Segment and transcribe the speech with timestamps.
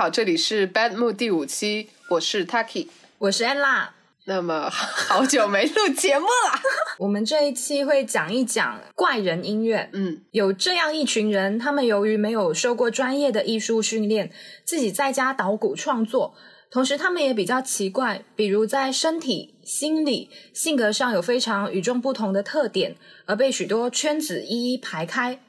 [0.00, 2.86] 家好，这里是 Bad Mood 第五期，我是 Taki，
[3.18, 3.88] 我是 Ella。
[4.24, 6.58] 那么 好久没录节目了，
[7.00, 9.90] 我们这一期会讲一讲怪人音乐。
[9.92, 14.32] 嗯，有这样一群人，他们由于没有受过专业的艺术训练，
[14.64, 16.34] 自己在家捣鼓创作，
[16.70, 25.40] 同时他们也比较奇怪，比如在身体、心理、性格上有非常与众不同的特点，而被许多圈子一一排开。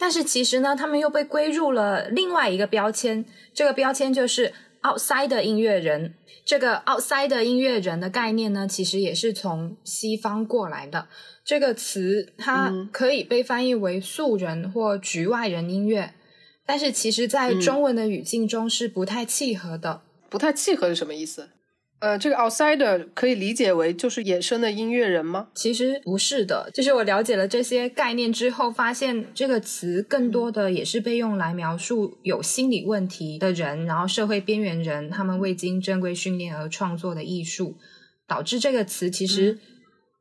[0.00, 6.14] 但是其实呢，他们又被归入了另外一个标签，这个标签就是 outside 音乐人。
[6.42, 11.06] 这个 outside 音乐人的概念呢，其实也是从西方过来的。
[11.44, 16.14] 这个词它可以被翻译为素人或局外人音乐，
[16.64, 20.02] 但是其实在中文的语境中是不太契合的。
[20.30, 21.50] 不太契合是什么意思？
[22.00, 25.48] 呃，这个 outsider 可以理解为就是野生的音乐人吗？
[25.54, 37.76] 其实不是的，就是我了解了这些概念之后，发现这个词更多的也是被用来描述有心理问题的人，然后社会边缘人，他们未经正规训练而创作的艺术，
[38.26, 39.58] 导致这个词其实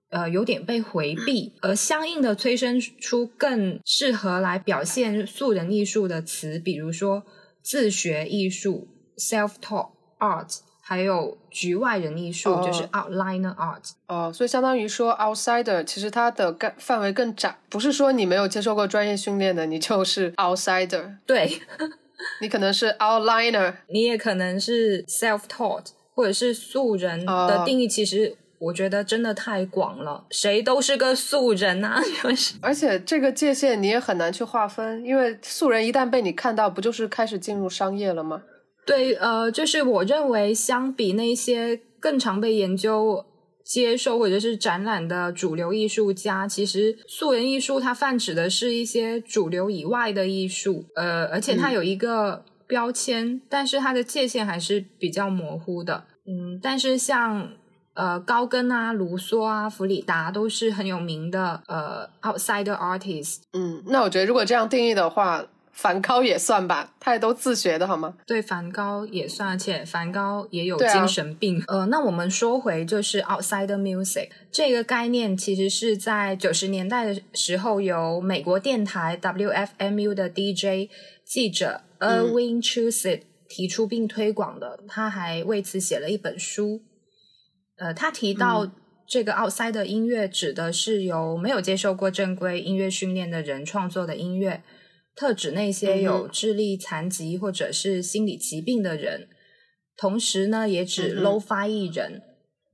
[0.09, 7.23] 呃有点被回避，而相应的催生出更适合来表现素人艺术的词，比如说
[7.63, 10.57] 自学艺术 （self-taught art）。
[10.89, 13.91] 还有局外人艺术，就是 outliner art。
[14.07, 21.17] 哦，所以相当于说 outsider，其实它的概范围更窄，不是说你没有接受过专业训练的，你就是 outsider。
[21.27, 21.61] 对，
[22.41, 27.87] 你可能是 outliner，你也可能是 self-taught，或者是素人的定义。
[27.87, 32.55] 其实我觉得真的太广了，谁都是个素人啊，就是。
[32.63, 38.41] 而且这个界限你也很难去划分，因为素人一旦被你看到，不就是开始进入商业了吗？
[38.89, 43.23] 对，呃，就是我认为，相比那些更常被研究、
[43.63, 56.05] 接受或者是展览的主流艺术家，其实素人艺术它泛指的是一些主流以外的艺术，呃，而且它有一个标签，但是它的界限还是比较模糊的。
[56.25, 57.51] 嗯，但是像
[57.93, 63.41] 呃高更啊、卢梭啊、弗里达都是很有名的呃 outsider artists。
[63.53, 65.45] 嗯，那我觉得如果这样定义的话。
[65.81, 68.17] 梵高也算吧，他也都自学的好吗？
[68.27, 71.63] 对，梵高也算，而且梵高也有精神病。
[71.67, 80.91] 呃，那我们说回就是 outside music 这个概念，其实是在九十年代的时候，由美国电台 WFMU 的 DJ
[81.25, 84.83] 记者 Erwin Chusett 提出并推广的。
[84.85, 86.81] 他还为此写了一本书。
[87.77, 88.69] 呃，他提到
[89.07, 94.61] 这个 outside 音乐指的是由没有接受过正规音乐训练的人创作的音乐。
[95.19, 99.27] 特指那些有智力残疾或者是心理疾病的人，
[99.97, 102.21] 同时呢，也指 low-fi 艺人，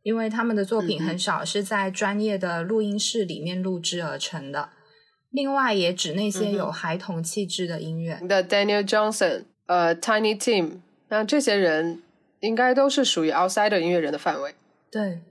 [0.03, 4.69] 因为他们的作品很少是在专业的录音室里面录制而成的。
[5.31, 8.19] 另外，也指那些有孩童气质的音乐。
[8.27, 12.03] 的 Daniel Johnson，呃，Tiny Tim，那这些人
[12.41, 14.53] 应该都是属于 outside 音乐人的范围。
[14.91, 15.21] 对。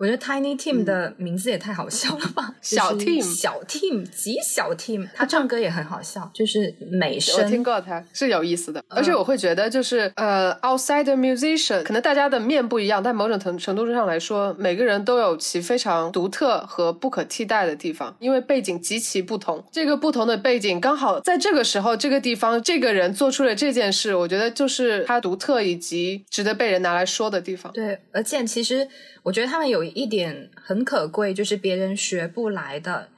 [0.00, 2.54] 我觉得 Tiny Team 的名字也太好笑了吧！
[2.62, 7.36] 小 team，小 team，极小 team，他唱歌也很好笑，就是美声。
[7.36, 8.82] 我听过他，是有意思的。
[8.88, 19.62] 而且我会觉得，就是呃，outside musician，可能大家的面不一样，但某种程程度上来说，每个人都有其非常独特和不可替代的地方，因为背景极其不同。
[19.70, 27.70] 这个不同的背景刚好在这个时候、这个地方，这个人做出了这件事，我觉得就是他独特以及值得被人拿来说的地方。
[27.74, 28.88] 对，而且其实。
[29.22, 33.08] 我觉得他们有一点很可贵，就是别人学不来的。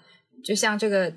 [0.42, 1.12] 就像这个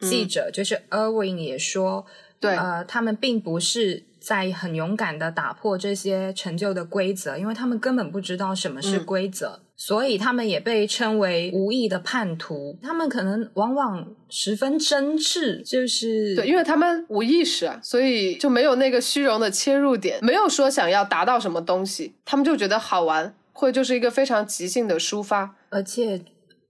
[0.00, 2.04] 记者，就是 Erwin 也说，
[2.38, 12.78] 对，呃，他们并不是在很勇敢的打破这些陈旧的规则，因为他们根本不知道什么是规则，所以他们也被称为无意的叛徒。
[12.82, 23.34] 他们可能往往十分真挚，就是对，因为他们无意识啊，所以就没有那个虚荣的切入点，没有说想要达到什么东西，他们就觉得好玩。
[23.56, 26.22] 会就是一个非常即兴的抒发，而且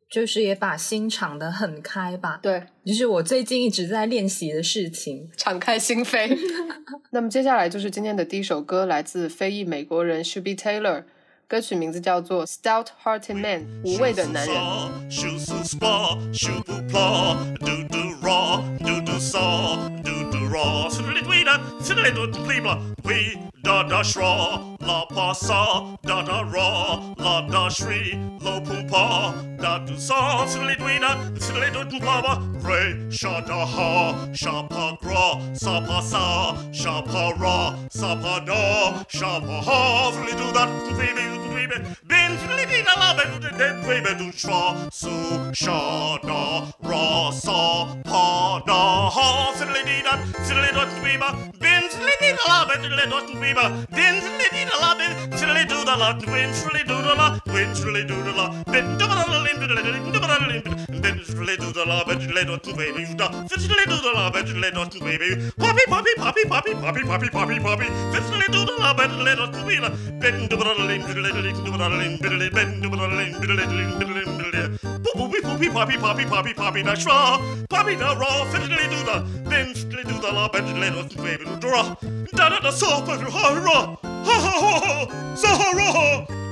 [0.08, 2.38] 就是也把心敞得很开吧。
[2.40, 6.38] 对，就是我最近一直在练习的事情，敞开心扉。
[7.10, 11.02] 那么接下来就是今天的第一首歌，来自非裔美国人 Shuby Taylor，
[11.48, 14.56] 歌曲名字叫做《Stout Hearted Man》，无畏的男人。
[23.66, 26.68] Da da shra, la pa sa, da da ra,
[27.18, 31.10] la da shri, lo pum pa, da du sa, siddly dweena,
[31.44, 32.34] siddly dun pa ba,
[32.66, 33.90] re, sha da ha,
[34.32, 36.22] sha pa gra, sa pa sa,
[36.72, 37.56] sha pa ra,
[37.90, 39.80] sa pa da, sha pa ha,
[40.14, 40.70] siddly do that,
[41.00, 41.26] baby,
[41.56, 45.16] baby, bin, siddly dee da la, baby, baby, du shra, su,
[45.52, 47.60] sha da, ra, sa,
[48.04, 48.80] pa da.
[49.16, 50.16] Ha, siddly dee da,
[51.60, 53.86] Bins litty the la, better let us be ba.
[53.94, 57.74] Bins litty la la, bin silly do the la, win silly do the la, win
[57.74, 58.46] silly do the la.
[58.72, 59.82] Bin do the la, bin do the la,
[61.02, 63.14] bin silly do the la, better let us be ba.
[63.16, 65.28] Da, silly do the la, better let us be ba.
[65.58, 67.86] Poppy, poppy, poppy, poppy, poppy, poppy, poppy, poppy.
[68.26, 69.90] Silly do the la, better let us be ba.
[70.20, 72.96] Bin do the la, bin do the la, bin do the la, bin do the
[72.96, 74.80] la, bin the la, bin do the la it.
[75.02, 77.38] Boop boopy boopy poppy poppy poppy poppy da shra.
[77.68, 79.20] Poppy da raw, fiddly do da.
[79.48, 81.94] Bensley do da la, bensley do baby do draw.
[82.32, 83.96] Da da da so, but ha ha ha.
[84.02, 85.34] Ha ha ha ha.
[85.36, 86.45] So ha ha ha.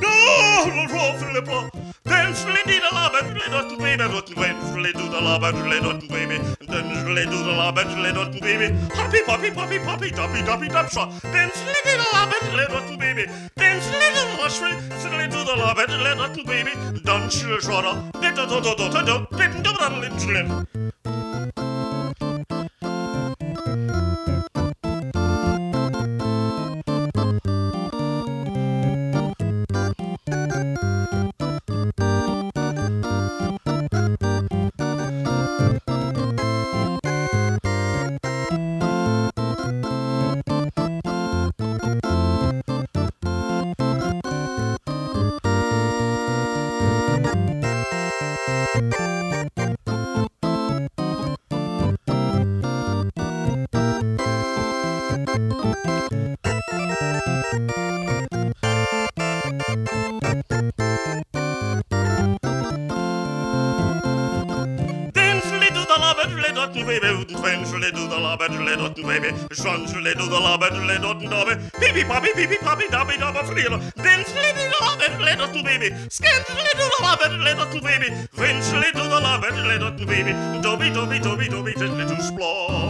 [2.05, 5.43] Then slid do the lab and slid out baby, not and baby, do the lab
[5.43, 9.51] and slid out baby, then slid do the lab and slid out baby, happy puppy
[9.51, 11.21] puppy puppy dumpy dumpy dumpsha.
[11.23, 15.45] Then slid do the lab and slid out baby, then slid do the lushly, do
[15.45, 19.31] the lab and slid out baby, dun chill shorter, bit of the dot dot dot,
[19.31, 21.14] bit of the little
[66.85, 70.41] baby, hooten twain, shirley do the lob and shirley dotten baby, shun shirley do the
[70.41, 74.65] lob and shirley dotten dobby, peepy poppy, peepy poppy, dobby dobby freelo, then shirley do
[74.71, 78.09] the lob and shirley dotten baby, skin shirley do the lob and shirley dotten baby,
[78.37, 80.33] when shirley do the lob and shirley dotten baby,
[80.63, 82.84] dobby dobby dobby dobby, shirley do splaw.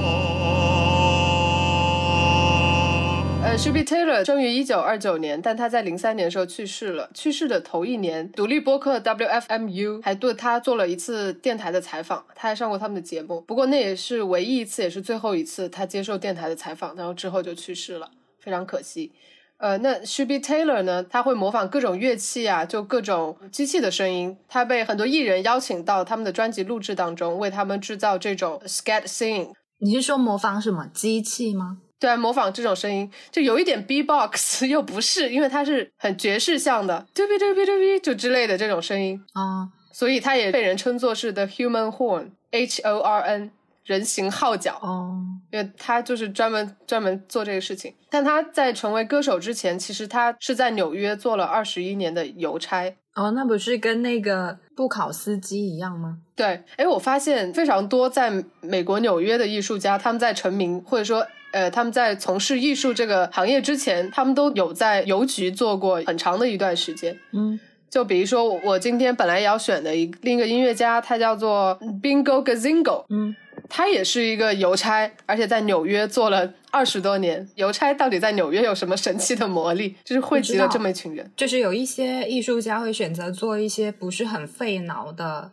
[3.44, 7.10] 呃 s h u b y Taylor 生于一九二九年，但他在零三年的时候去世了。
[7.12, 13.42] 去世的头一年，独立播客 WFMU 还对他做了一次电台的采访，他还上过他们的节目。
[13.42, 18.10] 不过那也是唯一一次，也是最后一次他接受电台的采访，然后之后就去世了，
[18.40, 19.12] 非常可惜。
[19.58, 21.04] 呃，那 s h u b y Taylor 呢？
[21.04, 24.34] 他会模仿各种乐器啊，就各种机器的声音。
[24.48, 29.52] 他被很多艺人邀请到他们的专辑录制当中，为他们制造这种 scat singing。
[29.80, 31.80] 你是说模仿什么机器吗？
[32.04, 43.50] 对，模仿这种声音，就有一点 B-box， 又不是，因为它是很爵士像的，嘟哔嘟哔嘟哔就之类的这种声音啊，所以它也被人称作是 The Human Horn，H-O-R-N，
[43.86, 45.16] 人形号角哦，
[45.50, 47.94] 因为他就是专门专门做这个事情。
[48.10, 52.94] 但他在成为歌手之前，其实他是在纽约做了二十一年的邮差。
[53.14, 56.18] 哦，那不是跟那个布考斯基一样吗？
[56.36, 61.26] 对，哎，我发现非常多在美国纽约的艺术家，他们在成名或者说。
[61.54, 67.16] 呃，他们在从事艺术这个行业之前，他们都有在邮局做过很长的一段时间。
[67.32, 67.58] 嗯，
[67.88, 73.04] 就比如说我今天本来要选的一另一个音乐家，他叫做 Bingo Gazingo。
[73.08, 73.36] 嗯，
[73.68, 77.48] 他也是一个邮差，而且在纽约做了二十多年。
[77.54, 79.94] 邮差到底在纽约有什么神奇的魔力？
[80.04, 81.30] 就是汇集了这么一群人。
[81.36, 85.52] 就是有一些艺术家会选择做一些不是很费脑的，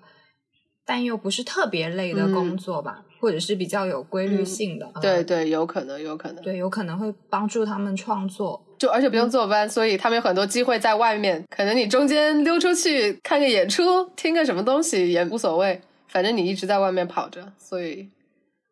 [0.83, 3.03] 但又不是特别累的工作吧。
[3.21, 11.45] 或者是比较有规律性的，对对，有可能，有可能，对，有可能会帮助他们创作，就而且不用坐班，所以他们有很多机会在外面。
[11.55, 18.09] 可能你中间溜出去看个演出，听个什么东西也无所谓，反正你一直在外面跑着，所以，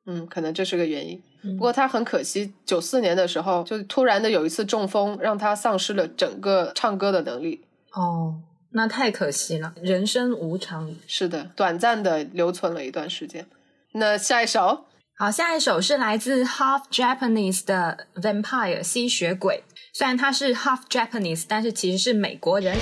[0.07, 1.21] 嗯，可能这是个原因。
[1.41, 7.61] 不过他很可惜，九四年的时候就突然的有一次中风，让他丧失了整个唱歌的能力。
[7.93, 8.33] 哦，
[8.71, 10.91] 那太可惜了，人生无常。
[11.05, 13.45] 是的，短暂的留存了一段时间。
[13.93, 14.85] 那下一首，
[15.17, 19.63] 好，下一首是来自 Half Japanese 的 Vampire 吸血鬼。
[19.93, 22.77] 虽然他是 Half Japanese，但是其实是美国人。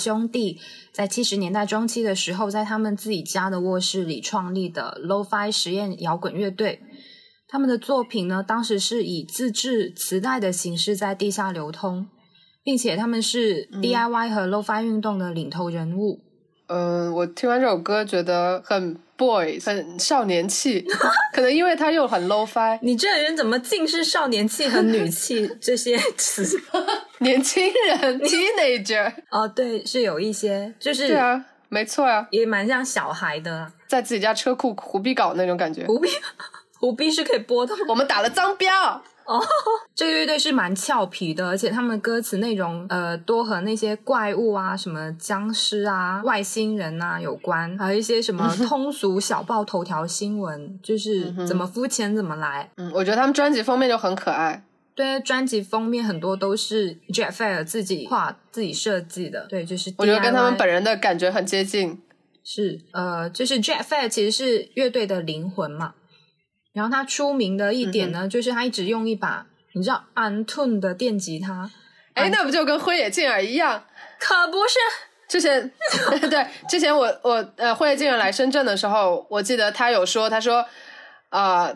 [0.00, 0.58] 兄弟
[0.92, 6.80] 在七十年代中期的时候，在他们自己家的卧室里创立的 Lo-Fi 实验摇滚乐队。
[7.46, 12.06] 他们的作品呢，当时是以自制磁带的形式在地下流通，
[12.62, 16.20] 并且他们是 DIY 和 Lo-Fi 运动的领头人物。
[16.68, 20.86] 嗯，我听完这首歌觉得很 boy，很少年气，
[21.34, 22.78] 可能因为他又很 low fi。
[22.80, 26.46] 你这人怎么尽是少年气和女气这些词？
[27.20, 29.12] 年轻人 teenager。
[29.30, 35.86] 哦，对，是有一些，就是对啊，没错啊，也蛮像小孩的，在自己家车库胡逼搞那种感觉。
[35.86, 36.08] 胡逼，
[36.78, 37.74] 胡逼是可以播的。
[37.88, 39.02] 我们打了脏标。
[39.26, 39.40] 哦，
[39.94, 52.68] 这个乐队是蛮俏皮的，而且他们歌词内容呃多和那些怪物啊、什么僵尸啊、外星人啊有关，还有一些什么 通俗小报头条新闻，就是怎么肤浅怎么来。
[52.76, 54.64] 嗯，我觉得他们专辑封面就很可爱。
[55.00, 59.46] 对，专辑封面很多都是 Jet Fair 自己画、自己设计的。
[59.48, 62.02] 对，就是我觉得跟他们本人的感觉很接近。
[62.44, 65.94] 是，呃，就是 Jet Fair 其实是乐队的灵魂嘛。
[66.74, 71.70] 然后他出名的一点呢，就是他一直用一把你知道 Antun 的电吉他，
[72.12, 73.82] 哎，那不就跟辉野静儿一样？
[74.18, 74.78] 可不是，
[75.30, 75.72] 之前
[76.28, 80.62] 对之前我我呃辉野静儿来深圳的时候，我记得他有说，他说
[81.30, 81.74] 呃，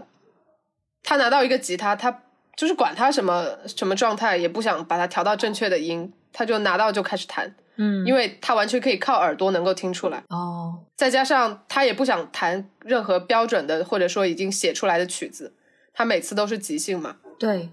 [1.03, 2.23] 他拿到一个吉他，他
[2.57, 7.55] 就是管他什么什么状态，也不想把它调到正确的音，他就拿到就开始弹。
[7.77, 15.53] 嗯，因为他完全可以靠耳朵能够听出来哦，再加上他也不想弹任何标准的或者说已经写出来的曲子，
[15.93, 17.69] 他每次都是即兴嘛，对，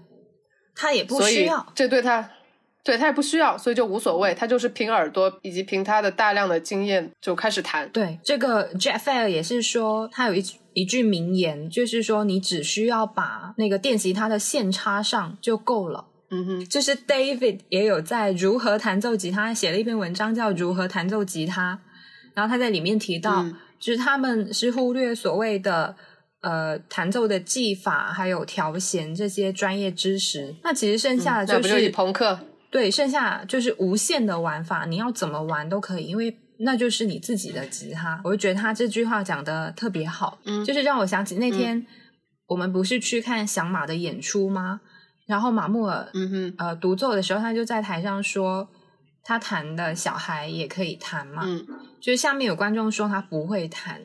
[0.74, 2.30] 他也不需要，这对他，
[2.82, 7.88] 对他也不需要，所以就无所谓，他就是凭耳朵以及凭他的大量的经验就开始弹。
[7.90, 10.42] 对，这个 Jeff Fair 也是说，他有一
[10.74, 16.06] 一句名言，就是说你只需要把那个电吉他的线插上就够了。
[16.30, 21.74] 嗯哼，就是 David 也有在如何弹奏吉他写了一篇文章，叫《如何弹奏吉他》，
[22.32, 23.44] 然后他在里面提到，
[23.78, 25.94] 就是他们是忽略所谓的
[26.40, 30.54] 呃弹奏的技法，还有调弦这些专业知识。
[30.64, 38.20] 那其实剩下的就是朋克，对，剩下就是无限的玩法，你要怎么玩都可以，因为那就是你自己的吉他。
[38.24, 41.86] 我就觉得他这句话讲的特别好，嗯，就是让我想起那天
[42.46, 44.80] 我们不是去看响马的演出吗？
[45.26, 48.68] 然后马木尔，嗯哼，呃，独奏的时候，他就在台上说，
[49.22, 51.66] 他弹的小孩也可以弹嘛，嗯，
[52.00, 54.00] 就是下面有观众说他不会弹。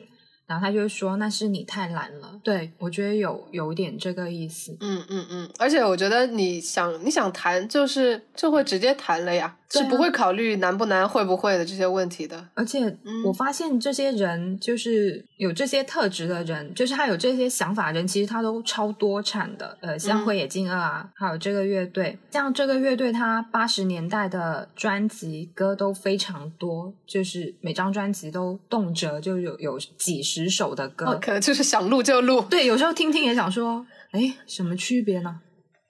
[0.46, 4.74] 然后他就说：“那是你太懒了。”对我觉得有有点这个意思。
[4.80, 12.48] 嗯嗯嗯，而且我觉得你想你想弹，就是就会直接弹了呀，是不会考虑难不难、会不会的这些问题的。
[12.54, 12.96] 而且
[13.26, 19.76] 我发现这些人就是有这些特质的人，就是他有这些想法人，其实他都超多产的。
[19.82, 30.38] 呃，像灰野静二啊，还有这个乐队，像这个乐队，他八十年代的专辑歌都非常多，就是每张专辑都动辄就有有几十。
[30.38, 32.40] 十首的歌，可能就是想录就录。
[32.48, 35.40] 对，有时候听听也想说，哎，什么区别呢？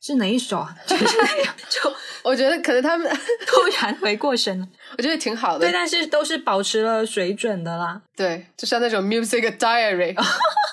[0.08, 0.74] 是哪一首啊？
[0.86, 1.54] 就是那样。
[1.68, 3.08] 就我觉得可能他们
[3.46, 5.60] 突然回过神了， 我觉得挺好的。
[5.60, 8.00] 对，但是都是保持了水准的啦。
[8.16, 10.14] 对，就像那种 music diary，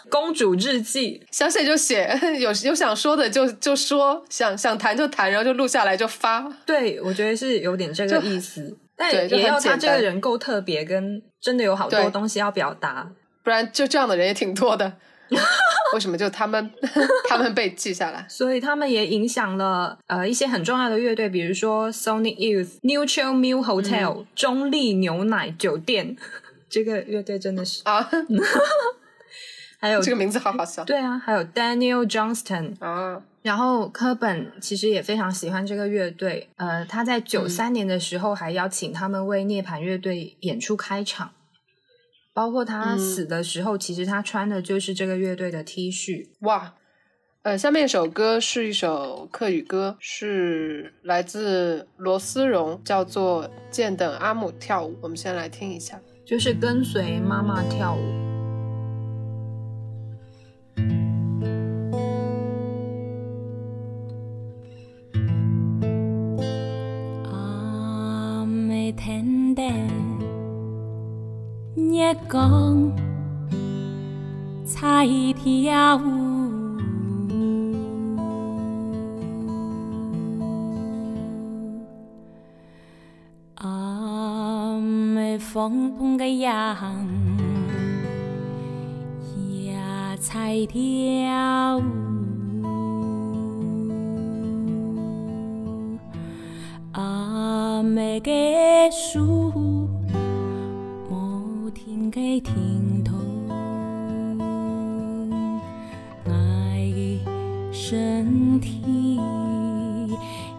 [0.09, 6.41] 公主日记，想写就写，有有想说的就就说，想想谈就谈，然后就录下来就发。
[6.65, 13.07] 对，我觉得是有点这个意思，但也要他这个人够特别，跟真的有好多东西要表达。
[13.43, 14.93] 不然就这样的人也挺多的，
[15.95, 16.69] 为什么就他们
[17.27, 18.25] 他们被记下来？
[18.29, 26.17] 所以他们也影响了呃一些很重要的乐队，比如说 Sonic Youth、Neutral Milk Hotel、中立牛奶酒店，
[26.69, 27.81] 这个乐队真的是。
[27.85, 28.05] 啊，
[29.79, 30.83] 还有这个名字好好笑。
[30.83, 41.31] 对啊，还有 Daniel Johnston 啊，然后科本其实也非常喜欢这个乐队，呃，他在九三年的时候还邀请他们为涅槃乐队演出开场。
[42.35, 46.27] 包括他死的时候，其实他穿的就是这个乐队的 T 恤。
[46.41, 46.75] 哇，
[47.43, 54.91] 呃，下面一首歌是一首客语歌，是来自罗思荣，叫做《见等阿姆跳舞》。
[55.01, 57.99] 我们先来听一下，就是跟随妈妈跳舞。
[67.31, 69.94] 阿妹天灯。
[72.05, 72.91] 月光
[74.63, 76.01] 彩跳舞，
[83.55, 84.79] 啊，
[85.39, 86.77] 风风个样
[89.35, 89.75] 也
[90.19, 91.81] 彩跳舞，
[97.81, 98.31] 妹的
[98.91, 99.74] 树，
[102.05, 103.15] 无停的停头，
[106.25, 107.19] 爱的
[107.71, 109.19] 身体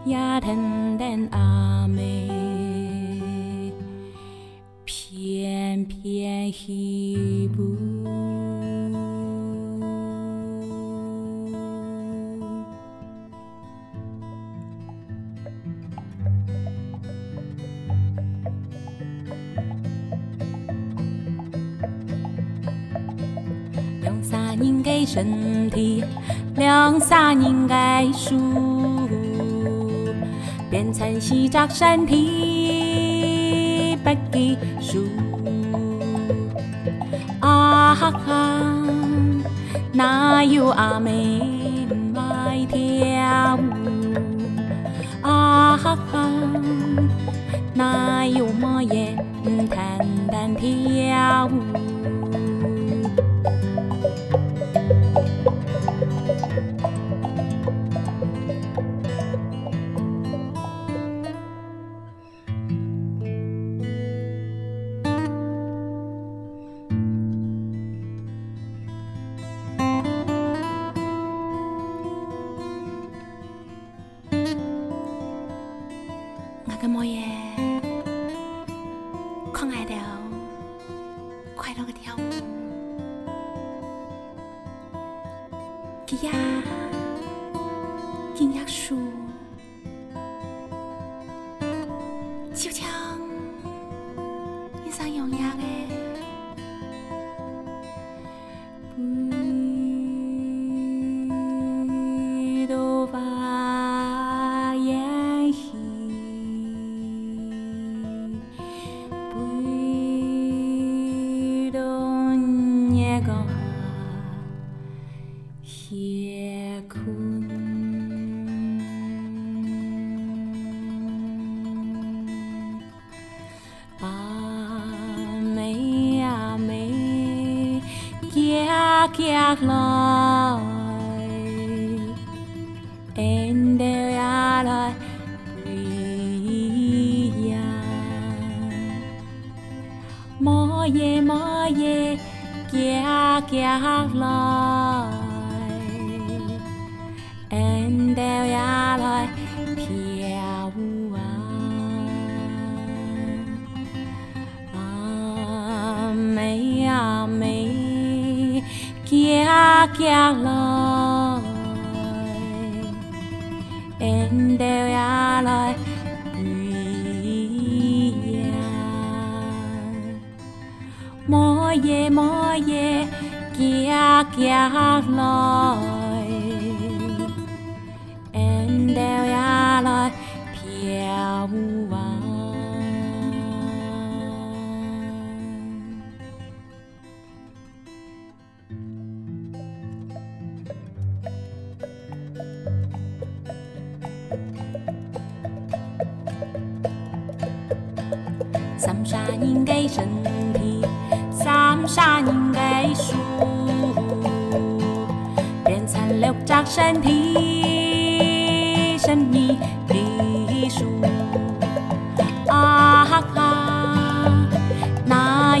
[0.03, 2.27] 也疼疼阿妹，
[4.83, 7.86] 偏偏稀不。
[25.07, 26.03] 身体，
[26.57, 27.73] 两三人的
[28.11, 28.37] 树，
[30.69, 35.07] 变成四只身体不计数。
[37.39, 38.61] 啊哈哈，
[39.93, 41.41] 哪有阿妹
[42.13, 43.61] 爱跳舞？
[45.21, 46.29] 啊哈哈，
[47.73, 49.15] 哪有么也
[49.69, 51.86] 淡淡跳舞？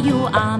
[0.07, 0.57] 哪有阿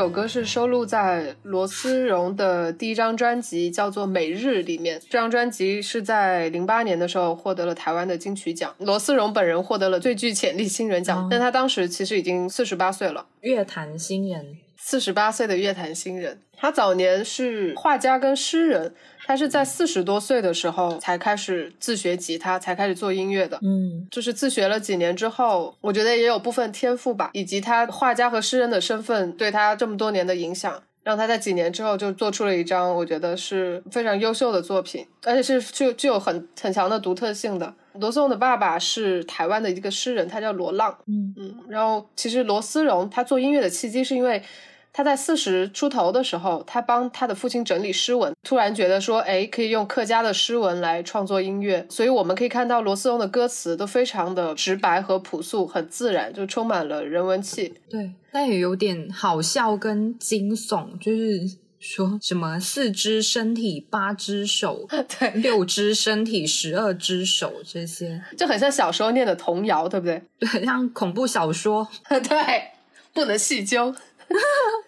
[0.00, 4.98] 首歌是收录在罗思荣的第一张专辑，叫做《每日》里面。
[4.98, 14.56] 这张专辑是在零八年的时候获得了台湾的金曲奖，罗思荣本人获得了最具潜力新人奖，但他当时其实已经四十八岁了，乐坛新人。
[14.82, 18.94] 四十八岁的乐坛新人，他早年是画家跟诗人，
[19.30, 23.56] 他是在四十多岁的时候才开始自学吉他，才开始做音乐的。
[23.62, 37.72] 嗯，就是自学了几年之后，我觉得也有部分天赋吧，以及他画家和诗人的身份对他这么多年的影响，让他在几年之后就做出了一张我觉得是非常优秀的作品，而且是具具有很很强的独特性的。
[38.00, 40.92] 罗思荣的爸爸是台湾的一个诗人，他叫罗浪。
[41.06, 44.42] 嗯嗯，然后其实罗思荣他做音乐的契机是因为。
[44.92, 51.86] 他在四十出头的时候，他帮他的父亲整理诗文，突然觉得说，哎，可以用客家的诗文来创作音乐。
[51.88, 57.74] 所以我们可以看到罗思荣的歌词都非常的直白和朴素，很自然，就充满了人文气。
[57.88, 64.86] 对，但也有点好笑跟惊悚，就是说什么四只身体八只手，
[65.18, 70.20] 对，六只身体十二只手这些，就很像小时候念的童谣，对不对？
[70.38, 71.88] 对，很像恐怖小说。
[72.08, 72.72] 对，
[73.14, 73.94] 不能细究。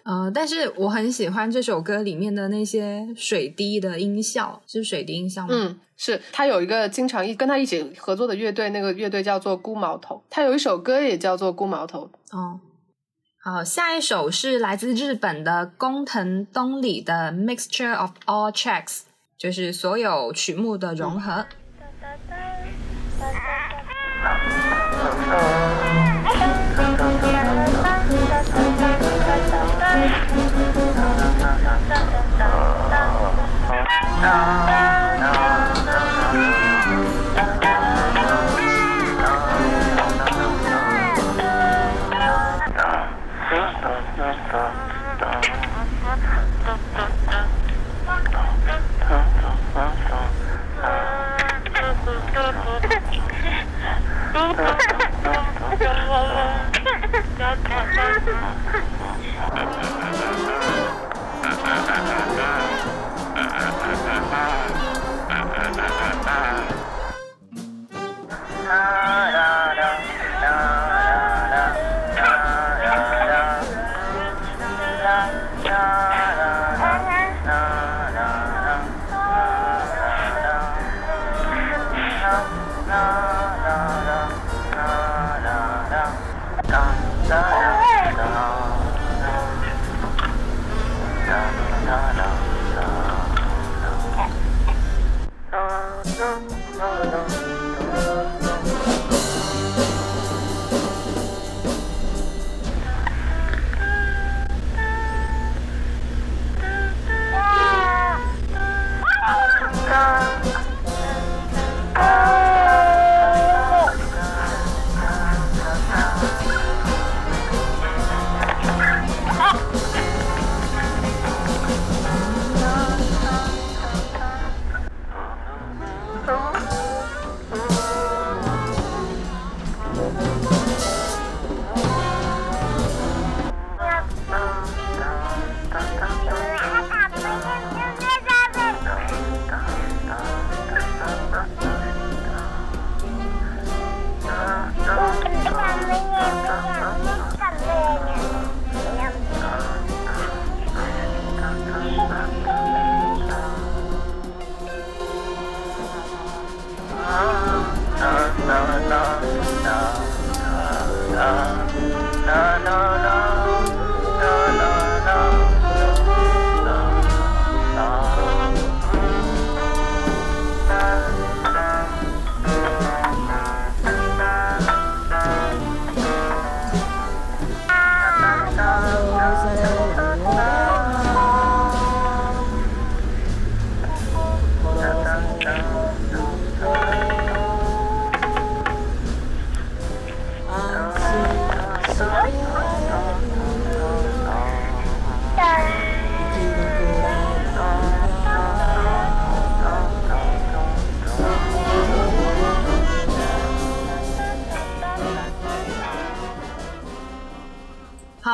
[0.03, 5.49] 呃，但是我很喜欢这首歌里面的那些水滴的音效，是水滴音效吗？
[5.51, 12.09] 嗯，是他有一个经常一跟他一起合作的乐队，那个乐队叫做孤毛头，他有一首歌也叫做孤毛头。
[12.31, 12.59] 哦，
[13.41, 19.03] 好，下一首是来自日本的工藤东里的 Mixture of All Tracks，
[19.37, 21.45] 就是所有曲目的融合。
[34.23, 34.63] 好，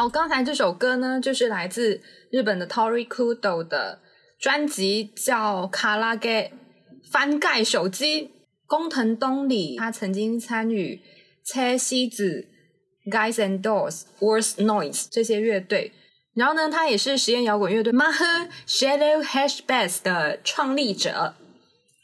[0.10, 4.00] 刚才这首歌呢，就是来自日本的 Tori Kudo 的
[4.40, 6.52] 专辑，叫《卡拉给
[7.12, 8.24] 翻盖手机》。
[8.66, 11.02] 工藤东里他曾经参与
[11.44, 12.48] 车西子、
[13.10, 15.92] Guys and Dolls、Worst Noise 这些乐队，
[16.36, 21.34] 然后呢，他也是实验摇滚乐队 Maher Shadow Hashbass 的创立者。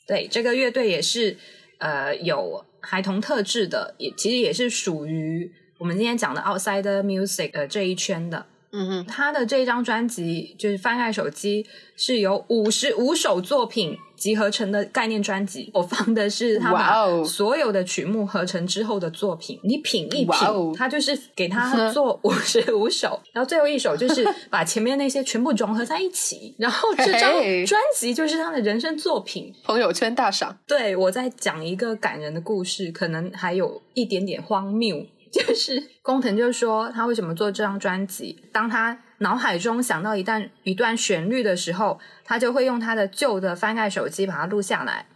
[0.07, 1.37] 对，这个乐队也是
[1.77, 8.45] 呃有孩童特质的，也其实也是属于我们今天讲的 outsider Music 呃这一圈的。
[8.77, 15.71] 嗯哼，他的这张专辑就是翻盖手机，是由五十五首作品集合成的概念专辑。
[15.73, 27.31] 我放的是他把所有的曲目合成之后的作品，你品一品，他就是给他做 五十五首，然后最后一首就是 把前面那些全部融合在一起，然后这张
[27.65, 29.53] 专辑就是他的人生作品。
[29.63, 30.57] 朋友圈大赏。
[30.67, 35.05] 对我在讲一个感人的故事，可能还有一点点荒谬。
[35.35, 38.47] 就是 工藤就说他为什么做这张专辑？
[38.53, 45.07] 当他脑海中想到一段一段旋律的时候，他就会用他的旧的翻盖手机把它录下来。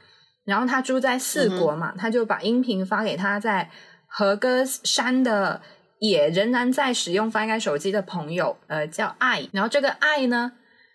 [0.46, 3.70] 然后他住在四国嘛，他就把音频发给他在
[4.08, 5.62] 和歌山的
[6.00, 9.48] 也仍然在使用翻盖手机的朋友，呃，叫爱。
[9.54, 10.54] 然后这个爱呢，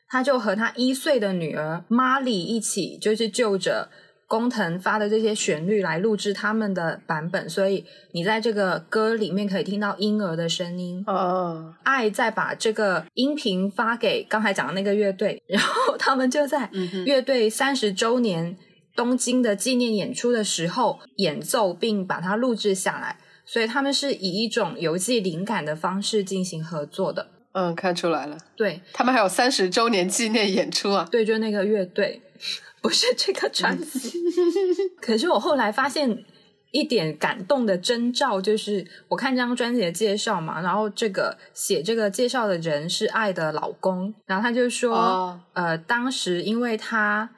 [0.08, 3.90] 他就和他一岁的女儿玛丽一起，就是就着。
[4.34, 11.04] 工藤发的这些旋律来录制他们的版本，所以你在这个歌里面可以听到婴儿的声音。
[11.06, 16.68] 哦，爱再把这个音频发给刚才讲的那个乐队， 然后他们就在
[17.06, 18.56] 乐队三十周年
[18.96, 23.16] 东京的纪念演出的时候演奏，并把它录制下来。
[23.44, 27.28] 所以他们是以一种邮寄灵感的方式进行合作的。
[27.52, 28.36] 嗯，看出来了。
[28.56, 31.06] 对他们还有三十周年纪念演出啊。
[31.08, 32.20] 对，就那个乐队。
[32.82, 34.12] 不是这个专辑，
[35.00, 36.24] 可是我后来发现
[36.70, 47.30] 一点感动的征兆，就是我看这张专辑的介绍嘛，然后这个写这个介绍的人是爱的老公，然后他就说，呃，当时因为他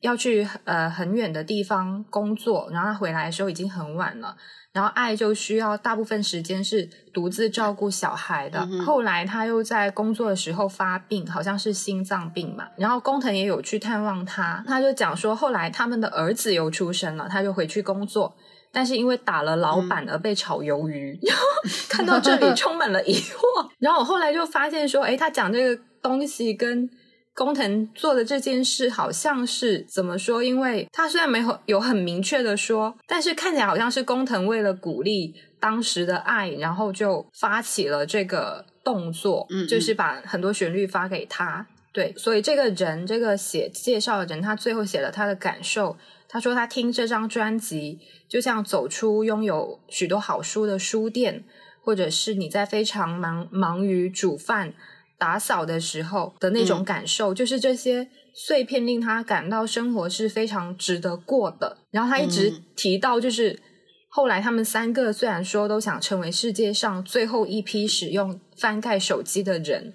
[0.00, 4.36] 要去呃很远的地方工作，然后他回来的时候已经很晚了。
[4.72, 8.66] 然后爱就需要大部分时间是独自照顾小孩的。
[8.84, 12.68] 后来他又在工作的时候发病，好像是心脏病嘛。
[12.76, 18.36] 然后工藤也有去探望他，他就讲说，后来他们的儿子又出生了，他就回去工作，
[18.70, 21.18] 但是因为打了老板而被炒鱿鱼。
[21.26, 21.42] 然后
[21.88, 23.42] 看到这里充满了疑惑。
[23.80, 26.88] 然后我后来就发现说，哎，他讲这个东西跟。
[27.38, 30.42] 工藤做的这件事好像是怎么说？
[30.42, 41.64] 因为他虽然没有有很明确的说，但是看起来好像是工藤为了鼓励当时的爱，然后就发起了这个动作，嗯，就是把很多旋律发给他。
[41.92, 45.96] 对，所以这个人，这个写介绍的人，他最后写了他的感受。
[46.28, 51.44] 他说他听这张专辑，就像走出拥有许多好书的书店，
[51.82, 54.74] 或者是你在非常忙忙于煮饭。
[55.18, 61.78] 打扫的时候的那种感受，就是这些碎片令他感到生活是非常值得过的。
[61.90, 63.60] 然后他一直提到，就是
[64.08, 69.94] 后来他们三个虽然说都想成为世界上最后一批使用翻盖手机的人，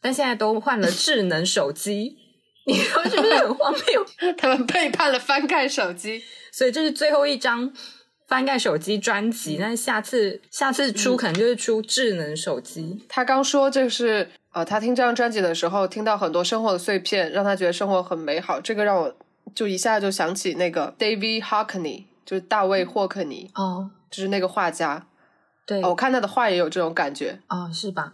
[0.00, 2.16] 但现在都换了智能手机，
[2.66, 4.06] 你说是不是很荒谬？
[4.38, 6.22] 他们背叛了翻盖手机，
[6.52, 7.72] 所以这是最后一张
[8.32, 9.58] 翻盖手机专辑。
[9.60, 13.04] 那下次下次出可能就是出智能手机。
[13.06, 14.30] 他刚说这是。
[14.54, 18.60] 呃，他听这张专辑的时候，听到很多生活的碎片，让他觉得生活很美好。
[18.60, 19.14] 这个让我
[19.54, 25.06] 就一下就想起那个 David Hockney，就是大卫霍克尼，哦，就是那个画家。
[25.64, 27.40] 对，我看他的画也有这种感觉。
[27.48, 28.12] 哦，是吧？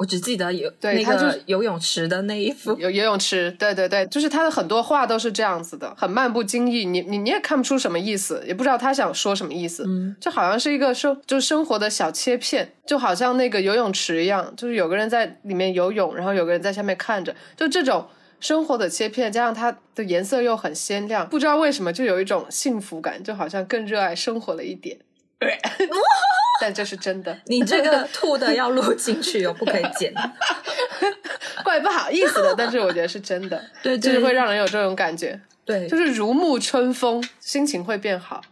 [0.00, 18.08] 我只记得有那个游泳池的那一幅，游游泳池，对对对，就是他的很多画都是这样子的，很漫不经意，你你你也看不出什么意思，也不知道他想说什么意思，嗯，就好像是一个生就生活的小切片，就好像那个游泳池一样，就是有个人在里面游泳，然后有个人在下面看着，就这种
[18.40, 24.96] 生活的切片，加上它的颜色又很鲜亮，不知道为什么就有一种幸福感，就好像更热爱生活了一点。
[26.60, 30.12] 但这是真的，你这个吐的要录进去哟，不可以剪。
[31.64, 38.42] 怪不好意思的，但是我觉得是真的，对，就是会让人有这种感觉，对，就是如沐春风，心情会变好。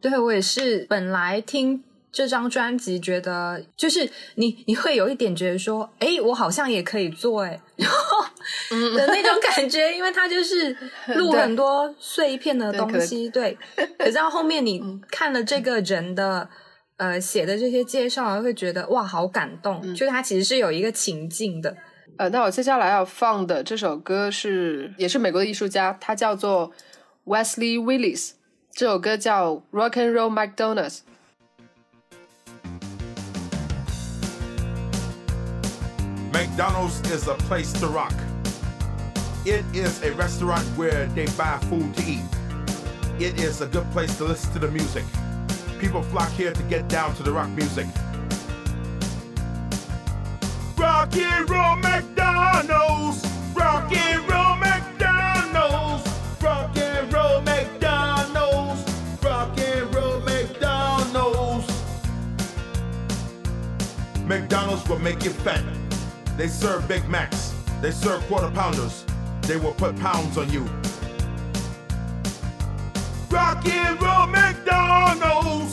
[0.00, 8.24] 对我也是，本来听这张专辑，觉得就是你你会有一点觉得说，哎，我好像也可以做，哎，然后
[8.96, 10.76] 的那种感觉，因为它就是
[11.14, 13.56] 录很多碎片的东西，对。
[13.98, 16.48] 可是到后面你看了这个人的。
[16.98, 21.76] 呃，写的这些介绍会觉得哇，好感动，就是它其实是有一个情境的。
[22.16, 26.72] 呃，那我接下来要放的这首歌是，也是美国的艺术家，他叫做
[27.26, 28.30] Wesley Willis，
[28.72, 31.00] 这首歌叫 Rock and Roll McDonald's。
[36.32, 38.14] McDonald's is a place to rock.
[39.44, 42.24] It is a restaurant where they buy food to eat.
[43.20, 45.04] It is a good place to listen to the music.
[45.78, 47.86] People flock here to get down to the rock music.
[50.76, 53.24] Rock Rock and roll McDonald's.
[53.54, 56.08] Rock and roll McDonald's.
[56.42, 58.82] Rock and roll McDonald's.
[59.22, 61.72] Rock and roll McDonald's.
[64.26, 65.62] McDonald's will make you fat.
[66.36, 67.54] They serve Big Macs.
[67.80, 69.04] They serve quarter pounders.
[69.42, 70.64] They will put pounds on you.
[73.30, 75.65] Rock and roll McDonald's.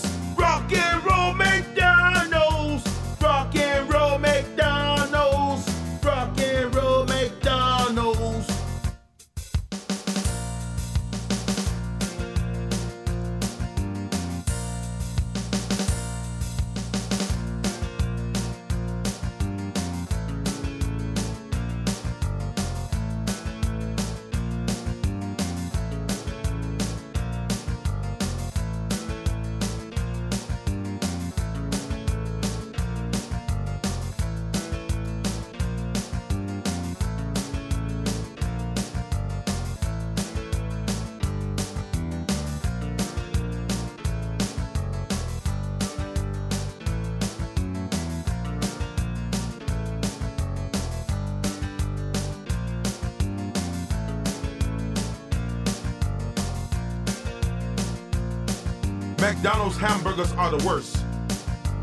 [60.13, 61.03] Hamburgers are the worst.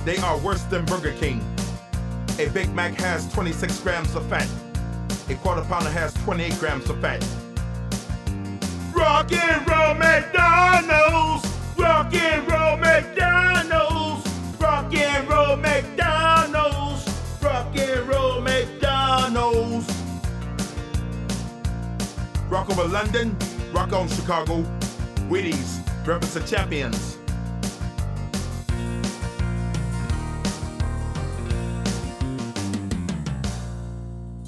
[0.04, 1.44] They are worse than Burger King.
[2.38, 4.48] A Big Mac has 26 grams of fat.
[5.28, 7.20] A quarter pounder has 28 grams of fat.
[8.94, 11.44] Rock and roll McDonald's.
[11.76, 14.30] Rock and roll McDonald's.
[14.60, 17.42] Rock and roll McDonald's.
[17.42, 19.92] Rock and roll McDonald's.
[22.48, 23.36] Rock over London.
[23.72, 24.62] Rock on Chicago.
[25.28, 25.80] Wheaties.
[26.06, 27.19] Represent champions.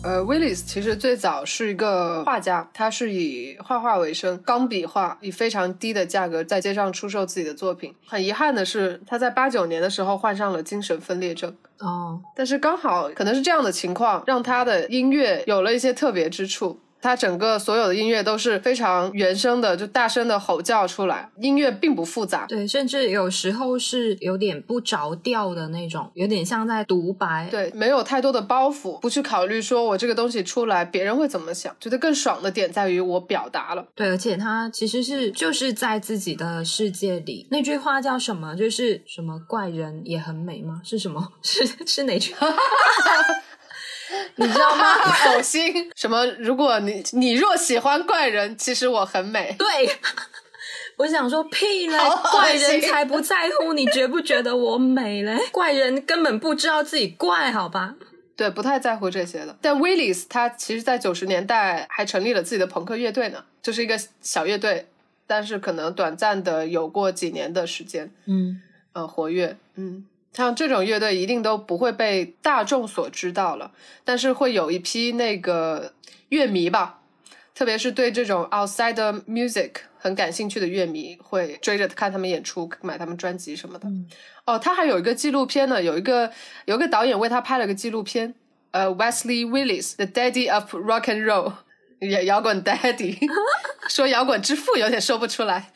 [0.04, 7.94] 呃，Willis 其实最早是一个画家，他是以画画为生，钢笔画，以非常低的价格在街上出售自己的作品。
[8.04, 11.54] 很遗憾的是，他在八九年的时候患上了精神分裂症。
[11.78, 16.80] 哦，但是刚好可能是这样的情况，让他的音乐有了一些特别之处。
[17.02, 22.46] 他整个所有的音乐都是非常原声的，就大声的吼叫出来，音乐并不复杂。
[22.46, 27.48] 对，甚至有时候是有点不着调的那种，有点像在独白。
[27.50, 31.74] 对，没有太多的包袱，不去考虑说我这个东西出来别人会怎么想。
[31.80, 33.84] 觉得更爽的点在于我表达了。
[33.94, 37.48] 对，而且它其实是就是在自己的世界里。
[37.50, 38.54] 那句话叫什么？
[38.54, 40.80] 就是什么怪人也很美吗？
[40.84, 41.26] 是什么？
[41.42, 42.32] 是是哪句？
[44.36, 44.94] 你知道吗？
[45.26, 46.24] 呕心什么？
[46.38, 49.54] 如果你你若喜欢怪人，其实我很美。
[49.58, 49.66] 对，
[50.98, 51.98] 我想说屁嘞
[52.30, 57.94] 怪人才不在乎你觉不觉得我美嘞，怪人根本不知道自己怪，好吧？
[58.36, 59.56] 对，不太在乎这些的。
[59.60, 64.88] 但 Willis 他其实，在九十年代还成立了自己的朋克乐队呢，就是一个小乐队，
[65.26, 68.60] 但是可能短暂的有过几年的时间，嗯，
[68.94, 69.56] 呃，活跃。
[69.76, 73.72] 嗯，像这种乐队一定都不会被大众所知道了，
[74.04, 75.92] 但是会有一批那个
[76.30, 77.00] 乐迷吧，
[77.54, 78.94] 特别是对这种 outside
[79.26, 83.86] music 很感兴趣的乐迷，会追着看他们演出，买他们专辑什么的。
[84.44, 86.32] 哦，他还有一个纪录片呢，有一个
[86.64, 88.34] 有一个导演为他拍了个纪录片，
[88.70, 91.52] 呃，Wesley Willis，The Daddy of Rock and Roll，
[92.00, 93.18] 摇摇滚 Daddy，
[93.88, 95.72] 说摇滚之父有点说不出来，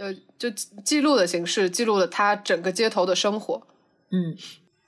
[0.00, 0.48] 呃，就
[0.82, 3.62] 记录的形式记录了他整个街头的生活。
[4.10, 4.36] 嗯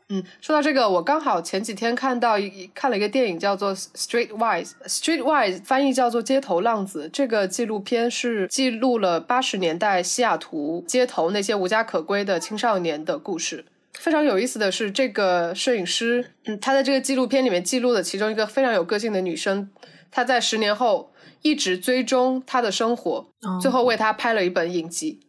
[0.08, 7.06] 嗯，说到这个，我刚好前几天看到一看了一个电影，叫做《Streetwise》，Streetwise 翻译叫做《街头浪子》。
[7.10, 13.64] 这个纪录片是记录了八十年代西雅图街头那些无家可归的青少年的故事。
[13.94, 19.70] 非常有意思的是，这个摄影师，嗯，他在这个纪录片里面记录了其中一个非常有个性的女生，
[20.10, 21.11] 她在十年后
[21.42, 25.20] 一直追踪她的生活，最后为她拍了一本影集。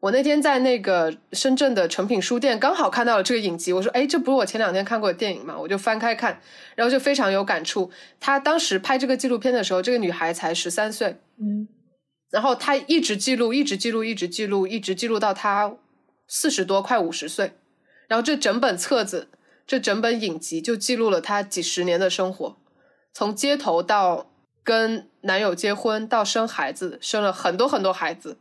[0.00, 6.40] 我那天在那个深圳的诚品书店刚好看到了这个影集，我说：“哎，这不是我前两天看过的电影吗？”我就翻开看，
[6.74, 7.88] 然后就非常有感触。
[8.18, 11.68] 她当时拍这个纪录片的时候，这个女孩才十三岁，嗯，
[12.32, 15.76] 然后她一直记录，一直记录，一直记录，一直记录到她
[16.26, 17.52] 四十多，快五十岁。
[18.08, 19.28] 然后这整本册子，
[19.64, 22.56] 这整本影集就记录了她几十年的生活，
[23.14, 24.31] 从街头到
[24.64, 28.38] 跟男友结婚，到生孩子，生了很多很多孩子。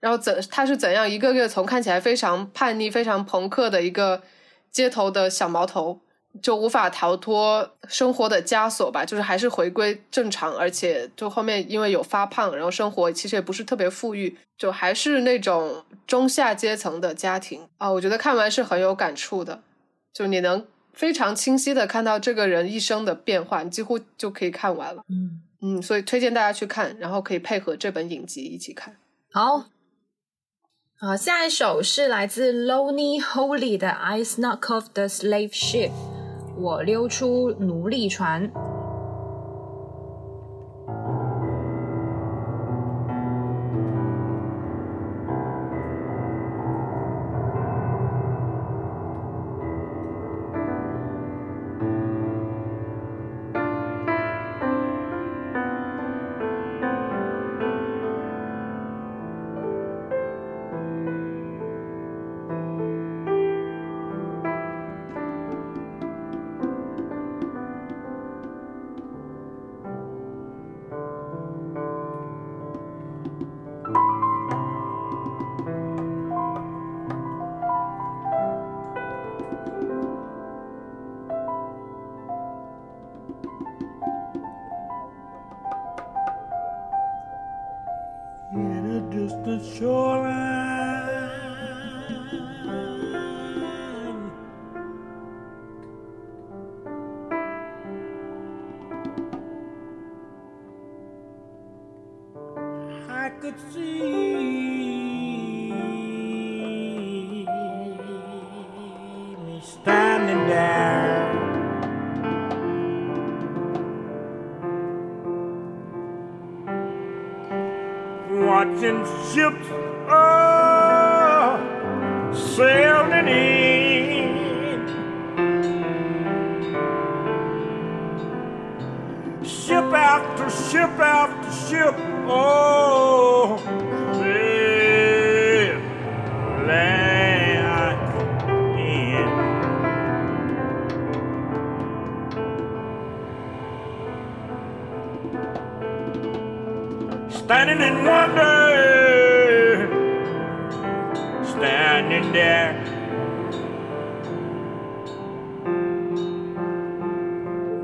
[0.00, 4.20] 然后怎他是怎样一个个从看起来非常叛逆、非常朋克的一个
[4.70, 6.00] 街头的小毛头，
[6.42, 17.88] 就无法逃脱生活的枷锁吧，就是还是回归正常，而且就后面因为有发胖，然后生活其实也不是特别富裕，就还是那种中下阶层的家庭啊。
[17.92, 19.62] 我觉得看完是很有感触的，
[20.12, 25.04] 就你能非常清晰的看到这个人一生的变化，几乎就可以看完了。
[25.08, 28.96] 嗯嗯，所以推荐大家去看，然后可以配合这本影集一起看。
[29.30, 29.66] 好，
[30.98, 35.92] 好，下一首是来自 Lonely Holy 的 I Snuck Off the Slave Ship，
[36.58, 38.50] 我溜出奴隶船。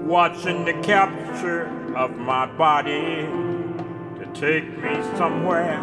[0.08, 3.26] Watching the capture of my body
[4.16, 5.78] to take me somewhere.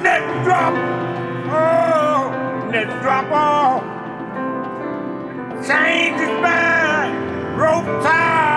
[0.00, 0.74] Net drop,
[1.50, 3.82] oh, net drop, oh,
[5.66, 8.49] change is bad, rope tied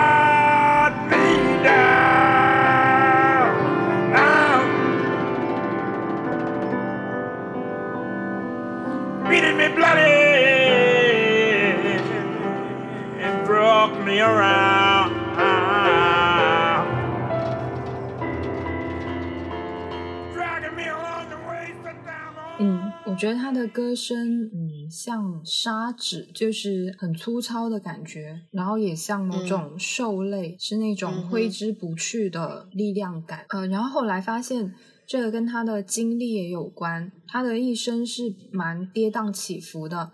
[23.14, 33.46] 我觉得他的歌声，嗯，像砂纸，就是很粗糙的感觉，然后也像某种兽类，是那种挥之不去的力量感。
[33.50, 34.74] 呃，然后后来发现，
[35.06, 40.10] 这个跟他的经历也有关，他的一生是蛮跌宕起伏的。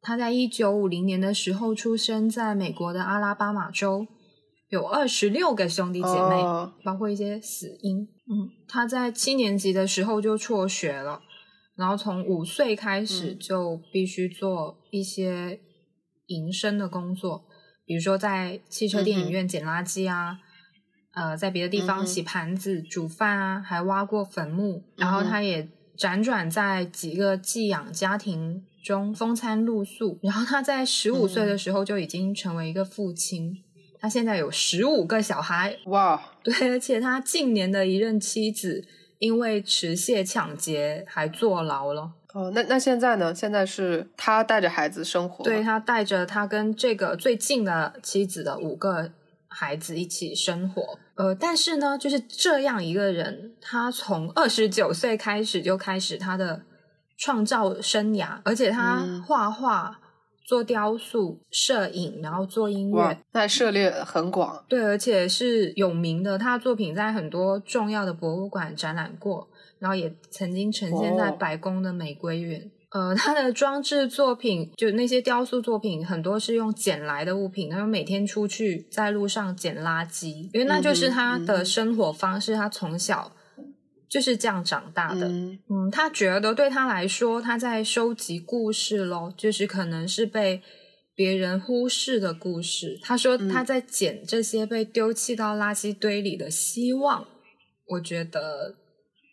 [0.00, 4.06] 他在一九五零年的时候出生在美国的阿拉巴马州，
[4.68, 6.40] 有二十六个兄弟姐妹，
[6.84, 8.02] 包括一些死因。
[8.30, 11.20] 嗯，他在七年级的时候就辍学了，
[11.76, 15.60] 然后从五岁开始就必须做一些
[16.26, 17.44] 营生的工作，
[17.84, 20.38] 比如说在汽车电影院捡垃圾啊，
[21.12, 24.84] 呃，在别的地方洗盘子、煮饭啊，还挖过坟墓。
[24.96, 25.68] 然后他也
[25.98, 28.64] 辗转在几个寄养家庭。
[28.84, 33.64] 中风餐露宿，然后他在十五岁的时候就已经成为一个父亲，
[33.98, 36.22] 他现在有十五个小孩，哇！
[36.42, 38.86] 对，而且他近年的一任妻子
[39.18, 42.12] 因为持械抢劫还坐牢了。
[42.32, 43.34] 哦，那那现在呢？
[43.34, 49.10] 现在是他带着孩子生活，对他带着他跟这个最近的妻子的五个
[49.48, 50.98] 孩子一起生活。
[51.14, 56.62] 呃，但是呢，就是这样一个人，他从二十九岁开始就开始他的。
[57.16, 60.00] 创造生涯，而且他画画、
[60.44, 64.62] 做雕塑、摄影，然后做音乐，那涉猎很广。
[64.68, 66.36] 对，而且是有名的。
[66.36, 72.70] 他的作品在很多重要的博物馆展览过，然后也曾经呈现在白宫的玫瑰园。
[72.90, 77.70] 呃，他的装置作品，就那些雕塑作品，很多是用捡来的物品。
[77.70, 82.54] 他每天出去在路上捡垃圾，因为那就是他的生活方式。
[82.54, 83.32] 他从小。
[84.08, 90.62] 就是这样长大的，嗯，他觉得对他来说，他在收集故事咯，就是可能是被
[91.14, 92.98] 别人忽视的故事。
[93.02, 97.26] 他说他在捡这些被丢弃到垃圾堆里的希望，
[97.88, 98.76] 我觉得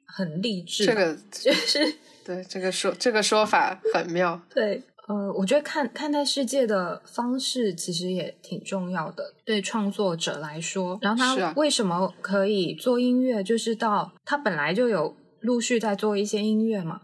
[0.07, 0.85] 很励志。
[0.85, 1.95] 这个就是
[2.25, 4.41] 对，这个说这个说法很妙。
[4.53, 4.81] 对，
[5.11, 10.97] 呃，我觉得看看待世界的方式其实也挺重要的，对创作者来说。
[11.01, 17.01] 然后他为什么可以做音乐，就是到他本来就有陆续在做一些音乐嘛，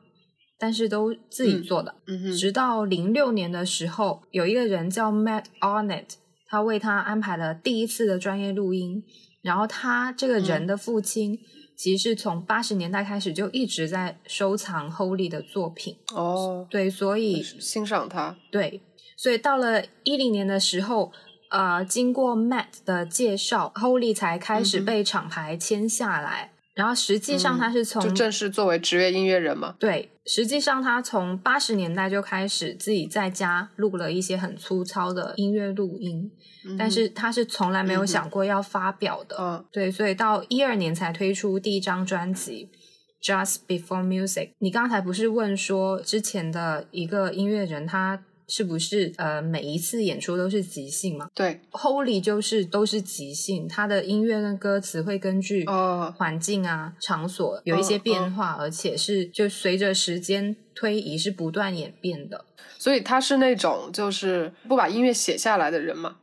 [0.58, 1.95] 但是都自己做的。
[2.08, 6.05] 嗯直到零六年的时候，有一个人叫 Matt Arnett，
[6.47, 9.03] 他为他安排了第一次的专业录音。
[9.43, 11.38] 然后他这个人的父亲，
[11.78, 15.95] 其实从八十年代开始就一直在收藏 Holy 的作品。
[16.11, 18.36] 哦，对，所以欣赏他。
[18.49, 18.82] 对，
[19.15, 21.11] 所以到了一零年的时候，
[21.49, 26.51] 呃，经过 Matt 的介绍，Holy 才开始被厂牌签下来。
[26.78, 29.75] 然后实际上他是从就正式作为职业音乐人嘛？
[29.80, 36.32] 对，实际上他从八十年代就开始自己在家录了一些很粗糙的音乐录音，
[36.78, 39.36] 但是他是从来没有想过要发表的。
[39.39, 42.69] 嗯，对，所以到一二年才推出第一张专辑
[43.25, 44.47] 《Just Before Music》。
[44.59, 48.23] 你刚才不是问说之前的一个音乐人他？
[48.48, 51.30] 是不是呃每一次演出都是即兴嘛？
[51.36, 55.66] 对，Holy 就是都是即兴，他的音乐跟歌词会根据
[56.16, 62.45] 环境啊、场所有一些变化，而且是就随着时间推移是不断演变的。
[62.80, 66.18] 所以他是那种就是不把音乐写下来的人嘛？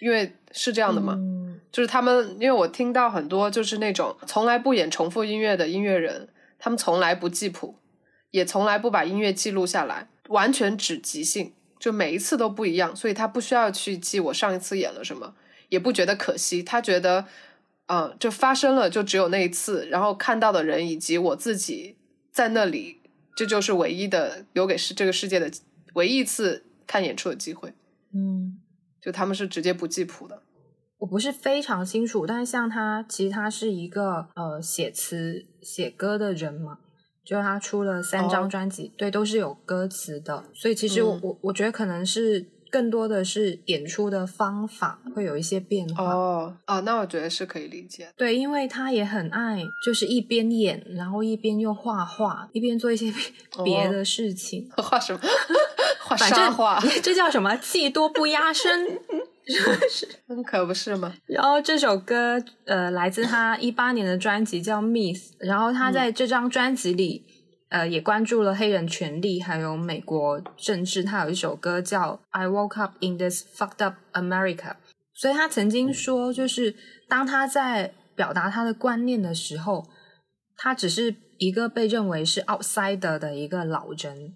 [0.00, 1.16] 因为是这样的嘛，
[1.70, 6.28] 就是他们因为我听到很多就是那种从来不演重复音乐的音乐人，
[6.58, 7.76] 他们从来不记谱，
[8.30, 10.08] 也从来不把音乐记录下来。
[10.28, 15.34] 完全只即兴，就每一次都不一样，所以他不需要去记我上一次演了什么，
[15.68, 16.62] 也不觉得可惜。
[16.62, 17.26] 他觉得，
[17.86, 21.96] 嗯，就发生了，就只有那一次，然后看到的人以及我自己
[22.32, 23.00] 在那里，
[23.36, 25.50] 这就是唯一的留给世这个世界的
[25.94, 27.74] 唯一一次看演出的机会。
[28.14, 28.60] 嗯，
[29.02, 30.42] 就他们是直接不记谱的。
[30.98, 36.78] 我不是非常清楚，但是像他，其实他是一个呃写词写歌的人嘛。
[37.24, 46.12] 就他出了三张专辑，对，都是有歌词的，所以其实我我我觉得可能是更多的是演出的方法会有一些变化。
[46.12, 48.08] 哦哦，那我觉得是可以理解。
[48.16, 53.12] 对，因为他也很爱，就是一边演，然后一边又画画，一边做一些
[53.64, 54.68] 别的事情。
[54.76, 55.20] 画什么？
[56.04, 56.78] 画沙画？
[57.02, 57.56] 这叫什么？
[57.56, 59.00] 技多不压身。
[59.90, 60.08] 是，
[60.46, 61.14] 可不是吗？
[61.26, 67.24] 然后这首歌，呃，来自他一八年的专辑叫《Miss》，然后他在这张专辑里，
[67.68, 71.04] 呃，也关注了黑人权利还有美国政治。
[71.04, 74.56] 他有一首歌叫《I Woke Up in This Fucked Up America》，
[75.14, 76.74] 所以他曾经说，就是
[77.08, 79.86] 当他在表达他的观念的时候，
[80.56, 84.34] 他只是一个被认为是 outsider 的一个老人。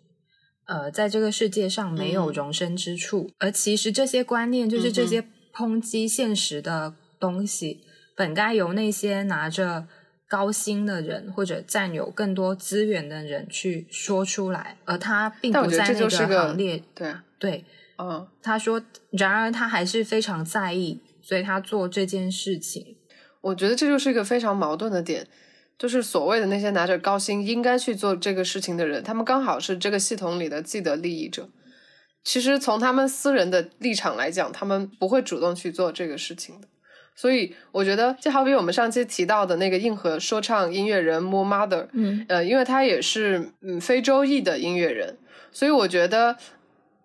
[0.68, 7.80] 呃，在这个世界上没有容身之处，而其实这些观念，就是这些抨击现实的东西，
[8.14, 9.86] 本该由那些拿着
[10.28, 16.82] 高薪的人或者占有更多资源的人去说出来，而他并不在那个行列。
[16.94, 17.64] 对对，
[17.96, 22.96] 嗯，他说，然而他还是非常在意，所以他做这件事情。
[23.40, 25.26] 我觉得这就是一个非常矛盾的点。
[25.78, 31.48] 就是所谓的那些拿着高薪应该去做这个事情的人，他们刚好是这个系统里的既得利益者。
[32.24, 36.66] 其实从他们私人的立场来讲，他们不会主动去做这个事情的。
[37.14, 45.16] 所以我觉得，就好比我们上期提到的那个硬核说唱音乐人 Mo Mother，嗯，呃，因为他也是嗯非洲裔的音乐人，
[45.52, 46.36] 所以我觉得。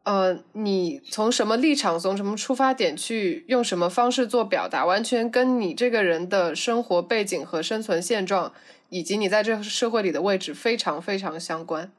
[0.04, 8.52] 呃，你从什么立场，从什么出发点去用什么方式做表达，完全跟你这个人的生活背景和生存现状，
[8.90, 11.90] 以及你在这个社会里的位置非常非常相关。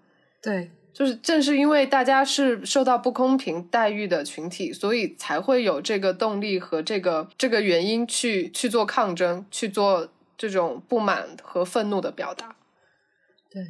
[0.42, 12.56] 对，就是正是因为大家是受到不公平待遇的群体，所以才会有这个动力和这个这个原因去去做抗争，去做这种不满和愤怒的表达。
[13.50, 13.62] 对，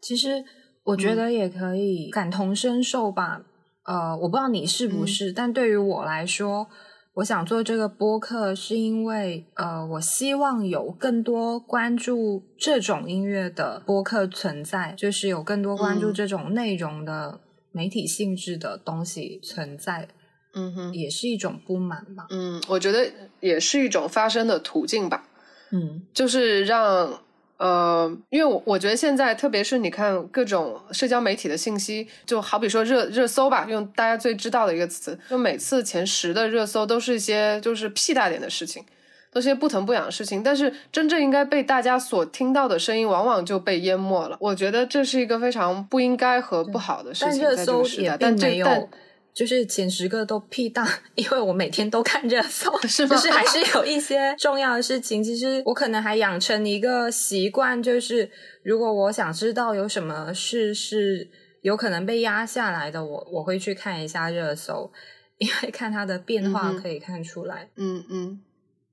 [0.00, 0.44] 其实
[0.84, 3.42] 我觉得也可以感同身受吧。
[3.84, 6.68] 呃，我不知道你是不是，但对于我来说，
[7.14, 17.40] 我想做这个播客，是因为呃，我希望有更多关注这种音乐的播客存在，就是有更多关注这种内容的
[17.72, 20.08] 媒体性质的东西存在。
[20.54, 22.26] 嗯哼，也是一种不满吧。
[22.30, 23.10] 嗯，我觉得
[23.40, 25.28] 也是一种发声的途径吧。
[25.70, 27.22] 嗯，就是让。
[27.62, 38.84] 呃，因为我我觉得现在，特别是你看各种社交媒体的信息，就好比说热热搜吧，用大家最知道的一个词，就每次前十的热搜都是一些就是屁大点的事情，
[39.30, 44.36] 都是些不疼不痒的事情，但是真正应该被大家所听到的声音，往往就被淹没了。
[44.40, 48.16] 我觉得这是一个非常不应该和不好的事情，在这个时代。
[48.18, 48.88] 但这但
[49.34, 55.22] 就是前十个都屁大， 因为我每天都看热搜， 是就是还是有一些重要的事情。
[55.24, 58.30] 其实我可能还养成一个习惯，就是
[58.62, 61.30] 如果我想知道有什么事是
[61.62, 64.92] 有可能被压下来的，我我会去看一下热搜，
[65.38, 67.70] 因为看它的变化可以看出来。
[67.76, 68.40] 嗯嗯。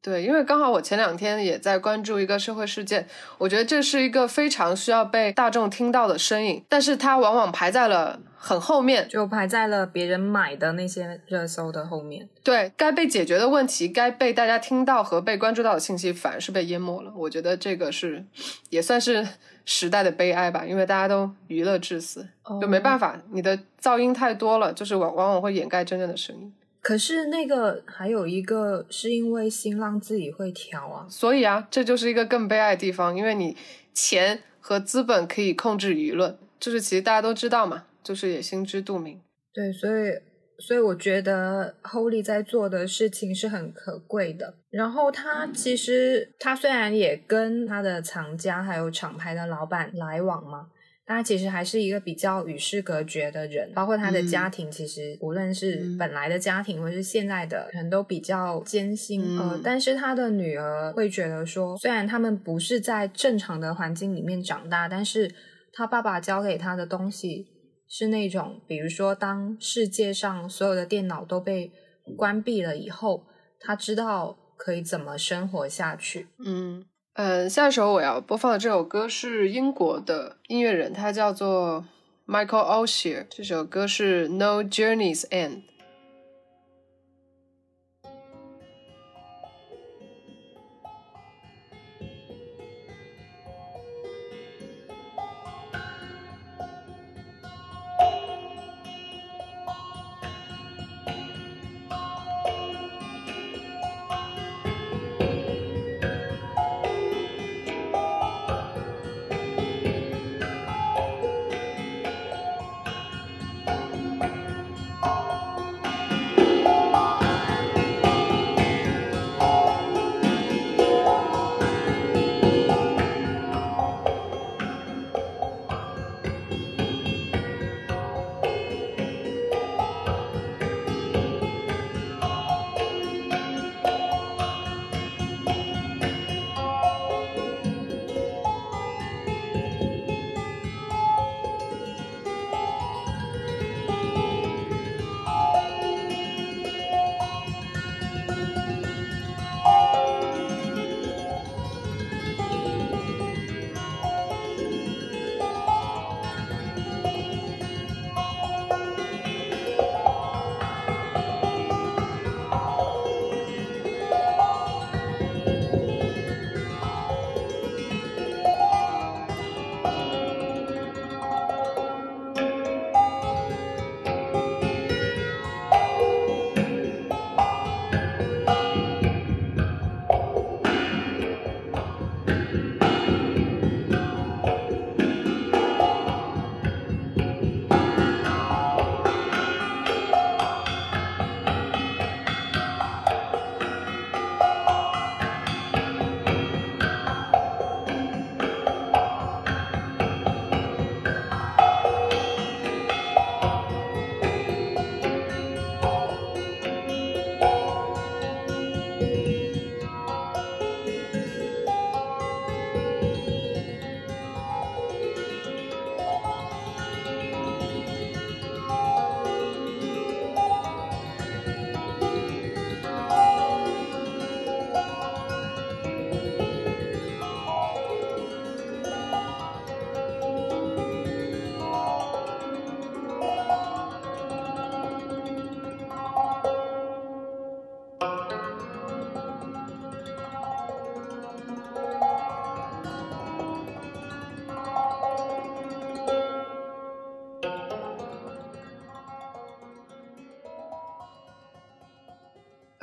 [0.02, 3.06] 对，因为刚好我前两天也在关注一个社会事件，
[3.38, 12.30] 我觉得这是一个非常需要被大众听到的声音，但是它往往排在了很后面，就排在了别人买的那些热搜的后面。
[12.41, 17.12] 对，该被解决的问题，该被大家听到和被关注到的信息，反而是被淹没了。
[17.14, 18.24] 我觉得这个是
[18.70, 19.28] 也算是
[19.66, 22.26] 时代的悲哀吧，因为大家都娱乐至死，
[22.62, 26.54] 就没办法，你的噪音太多了，就是往往往会掩盖真正的声音。
[26.82, 33.57] 可是那个还有一个是因为新浪自己会调啊，所以啊，这就是一个更悲哀的地方，因为你
[33.93, 39.19] 钱和资本可以控制舆论，就是其实大家都知道嘛，就是也心知肚明。
[39.53, 40.13] 对，所以
[40.59, 44.53] 所以我觉得 Holy 在做的事情是很可贵的。
[44.69, 50.67] 然后他其实他虽然也跟他的藏家还有厂牌的老板来往嘛。
[51.10, 59.36] 他其实还是一个比较与世隔绝的人，包括他的家庭，其实无论是本来的家庭，或是现在的人都比较艰辛。
[59.36, 65.34] 呃，但是他的女儿会觉得说，虽然他们不是在正常的环境里面长大，但是
[65.74, 67.47] 他爸爸教给他的东西
[67.88, 71.72] 是那种，比如说，当世界上所有的电脑都被
[72.16, 73.26] 关闭了以后，
[73.60, 76.28] 他知道可以怎么生活下去。
[76.45, 76.86] 嗯。
[77.22, 81.84] 嗯，下一首我要播放的这首歌是英国的音乐人，他叫做
[82.26, 85.63] Michael o s h e r 这首歌是 No Journey's End。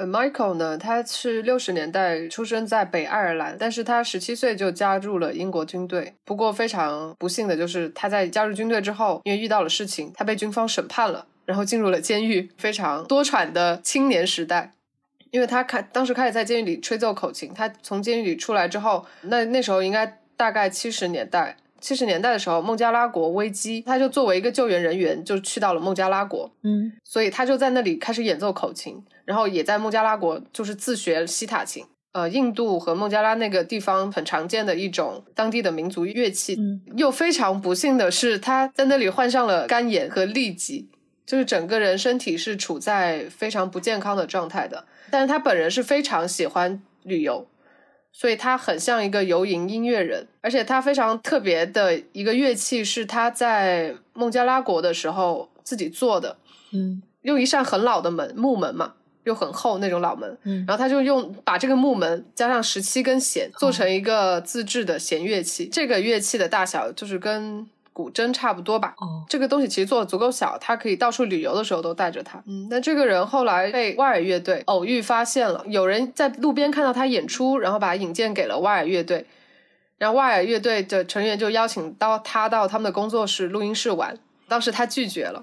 [0.06, 0.78] Michael 呢？
[0.78, 6.14] 他是六十年代出生在北爱尔兰，但是他十七岁就加入了英国军队。
[6.24, 14.72] 不过非常不幸的就是他在加入军队之后，因为遇到了事情，他被军方审判了，然后进入了监狱，非常多舛的青年时代。
[15.32, 21.56] 因为他开当时开始在监狱里吹奏口琴，他从监狱里出来之后，那那时候应该大概七十年代。
[21.86, 26.50] 七十年代的时候，孟加拉国危机，他就作为一个救援人员，就去到了孟加拉国。
[26.64, 31.84] 嗯，所以他就在那里开始演奏口琴，然后也在孟加拉国就是自学西塔琴。
[32.10, 36.56] 呃，印度和孟加拉那个地方很常见的一种当地的民族乐器。
[36.58, 40.88] 嗯，又非常不幸的是，他在那里患上了肝炎和痢疾，
[41.24, 44.86] 就是整个人身体是处在非常不健康的状态的。
[45.12, 47.46] 但是他本人是非常喜欢旅游。
[48.18, 56.38] 所以他很像一个游吟音乐人，而且他非常特别的一个乐器是他在孟加拉国的时候自己做的，
[56.72, 58.94] 嗯，用一扇很老的门木门嘛，
[59.24, 67.68] 又很厚那种老门，嗯，然后他就用把这个木门加上十七根弦做成一个自制的弦乐器，这个乐器的大小就是跟。
[67.96, 72.42] 古筝差不多吧，哦，这个东西其实做的足够小，他可以到处旅游的时候都带着它。
[72.46, 79.24] 嗯，那这个人后来被外尔乐队偶遇发现了，有人在路边看到他演出，然后把引荐给了外尔乐队，
[79.96, 85.42] 然后外尔乐队的成员就邀请到他到他们的工作室录音室玩，当时他拒绝了，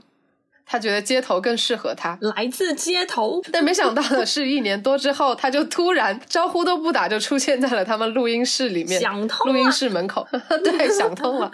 [0.64, 3.42] 他觉得街头更适合他，来自街头。
[3.52, 10.28] 但没想到的是，一年多之后，他就突然招呼都不打就出现在了他们录音室里面，想通录音室门口，
[10.64, 11.52] 对，想通了。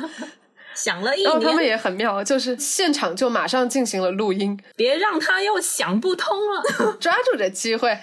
[0.79, 7.97] 想了一年，然后他们也很妙，就是现场就马上进行了录音，别让他又想不通了， 抓住这机会。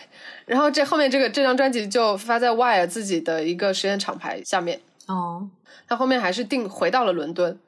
[0.45, 4.81] 然后这后面这个这张专辑就发在 Wire 自己的一个实验厂牌下面。
[5.07, 5.49] 哦，
[5.89, 7.59] 他后面还是定回到了伦敦，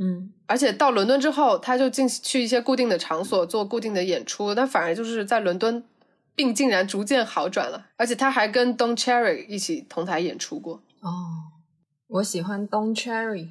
[0.00, 5.82] 嗯，而且到伦敦之后，他就进去一些固定的场所做固定的演出，但反而就是在伦敦
[6.34, 10.82] 病竟然逐渐好转了，而且他还跟 Don Cherry 一起同台演出过。
[11.00, 11.10] 哦，
[12.08, 13.48] 我喜欢 Don Cherry。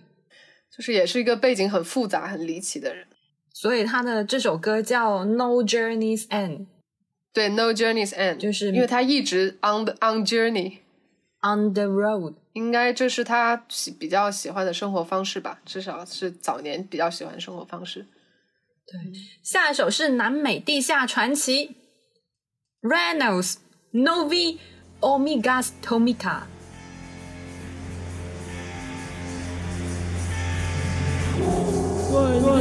[0.76, 3.06] 就是也是一个背景很复杂、很离奇的人，
[3.54, 6.58] 所以他的这首歌叫《No Journey's End》。
[7.32, 18.08] 对，《No Journey's End》就是因为他一直 on the on journey，on the road，应该这是他喜比较喜欢的生活方式吧，至少是早年比较喜欢生活方式。
[18.88, 19.00] 对，
[19.44, 21.76] 下一首是南美地下传奇
[22.82, 23.58] ，Reynolds
[23.92, 24.58] Novi
[25.00, 26.44] Omegas Tomica。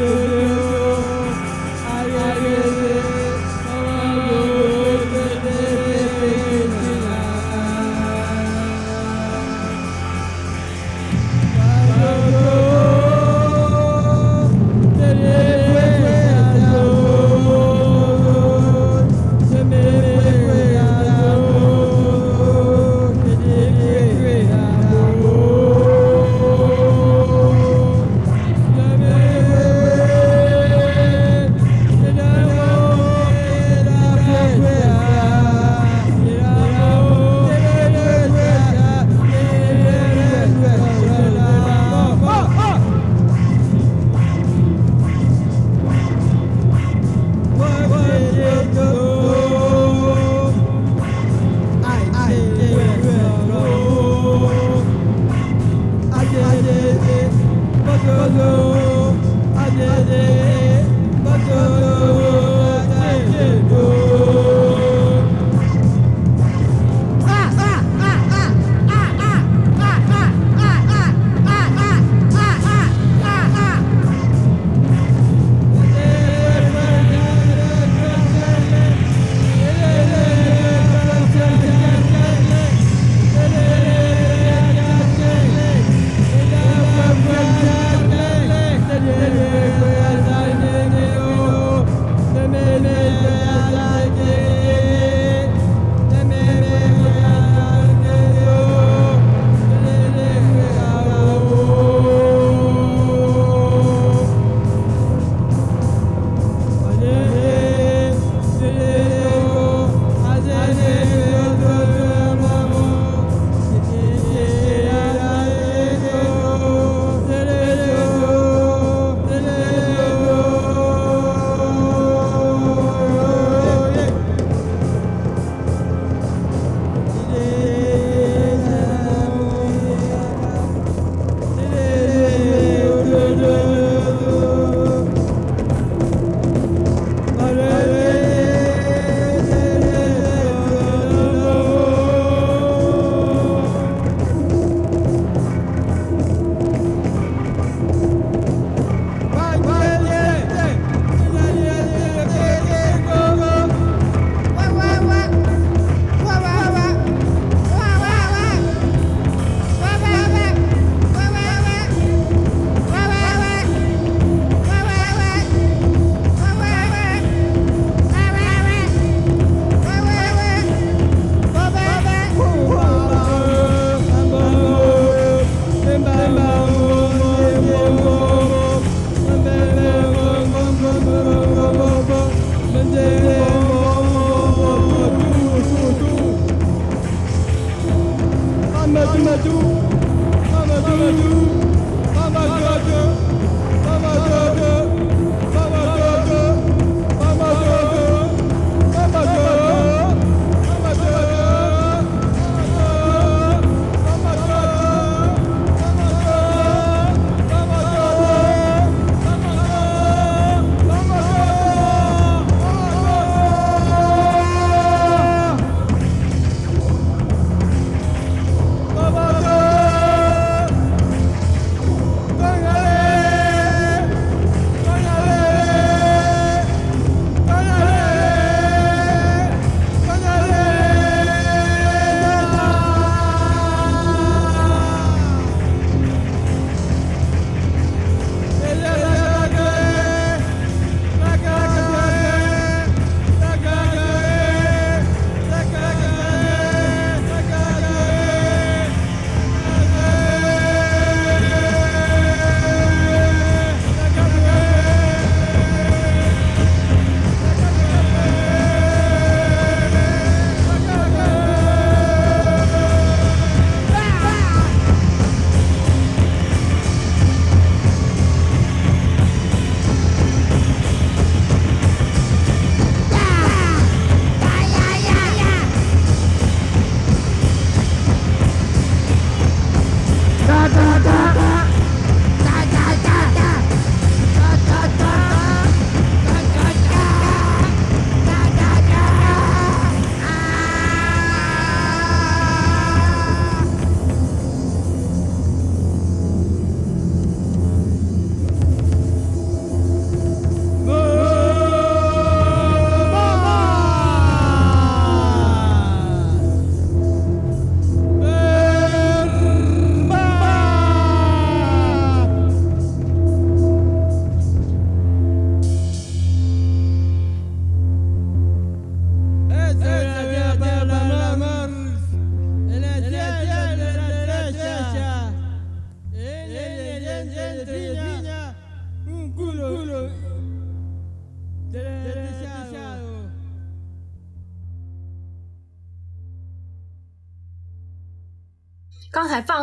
[0.00, 0.29] good.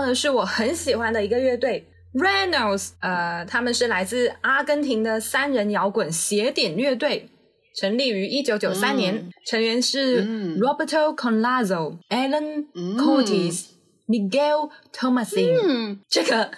[0.07, 1.85] 的是我很喜欢的一个乐队。
[2.13, 7.29] Reynolds，呃，他们是来自阿根廷的三人摇滚邪典乐队，
[7.75, 10.23] 成立于一九九三年，成员是
[10.57, 13.65] Roberto Conlazo、Alan Cortes、
[14.07, 15.99] Miguel Tomasin。
[16.09, 16.49] 这个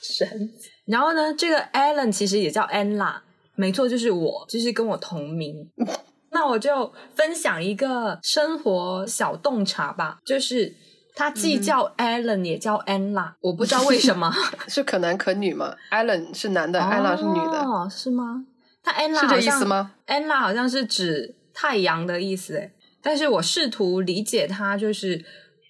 [0.00, 0.50] 神，
[0.86, 3.16] 然后呢，这个 Alan 其实也叫 Anla，
[3.56, 5.68] 没错，就是我，就是跟我同名。
[6.32, 10.72] 那我就分享一个生活小洞察吧，就是
[11.20, 14.32] 他既叫 Allen 也叫 Anla，我不知道为什么，
[14.68, 18.46] 是可男可女吗？Allen 是男的，Anla 是女的，哦，是吗？
[18.82, 25.22] 他 Anla 是这意思吗？Anla 好像是指太阳的意思，诶但是我试图理解他，就是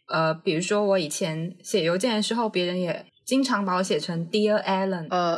[0.06, 5.36] 呃，比如说我以前写邮件的时候，别人也经常把我写成 Dear Allen，呃，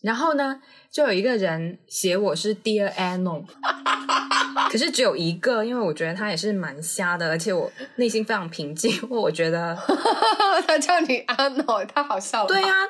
[0.00, 3.44] 然后呢，就有一个人写我是 Dear Anon，
[4.72, 9.76] 可是只有一个，因为我觉得他也是蛮瞎的，而且我内心非常平静，因 为我觉得
[10.66, 12.48] 他叫你阿诺，太好笑了。
[12.48, 12.88] 对呀、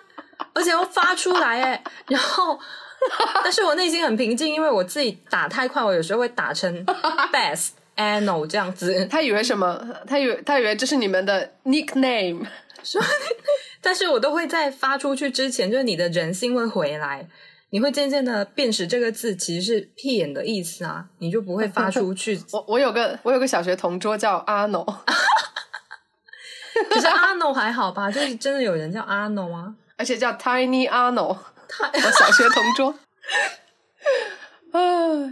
[0.52, 2.56] 而且又发出来哎， 然后，
[3.42, 6.86] 但是我内心很平静，因为我自己打太快，我有时候会打成
[7.32, 9.84] Best Anno 这样子，他以为什么？
[10.06, 12.46] 他以为他以为这是你们的 nickname。
[13.80, 17.26] 但是我都会在发出去之前，就是你的人性会回来，
[17.72, 22.38] 你会渐渐的辨识这个字其实是屁眼的意思啊，你就不会发出去。
[22.52, 24.84] 我我有个我有个小学同桌叫阿诺，
[26.90, 29.74] 可是阿 no 还好吧，就是真的有人叫阿 no 吗？
[29.96, 32.94] 而且叫 Tiny 阿诺，他我小学同桌。
[34.72, 34.80] 啊，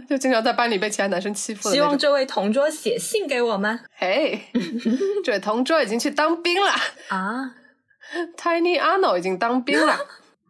[0.09, 1.69] 就经常在班里被其他男生欺负。
[1.69, 4.47] 希望这位同桌写信给我们嘿，
[5.23, 6.71] 这位同桌已经去当兵了
[7.09, 7.55] 啊。
[8.35, 9.99] ，Tiny 阿诺已经当兵了。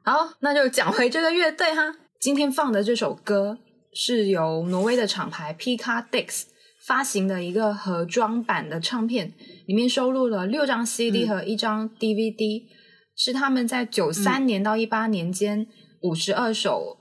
[0.04, 1.96] 好，那就讲回这个乐队哈。
[2.20, 3.60] 今天放的这首歌
[3.94, 6.46] 是由挪威的厂牌 Pika Dix
[6.84, 9.32] 发行的一个盒装版的唱片，
[9.68, 12.64] 里面收录了六张 CD 和一张 DVD，、
[13.16, 15.68] 是他们在九三年到一八年间
[16.02, 16.98] 五十二首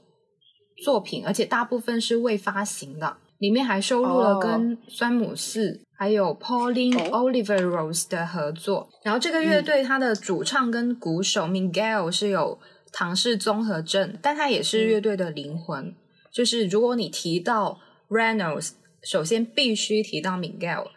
[0.84, 3.16] 作品，而且大部分是未发行的。
[3.38, 8.90] 里面还收录了跟酸姆四、还有 Pauline 哦 Oliveros 的合作。
[9.02, 12.58] 然后这个乐队它的主唱跟鼓手 Miguel 是有
[12.92, 15.94] 唐氏综合症，但他也是乐队的灵魂。
[16.32, 18.72] 就是如果你提到 Reynolds，
[19.02, 20.88] 首先必须提到 Miguel，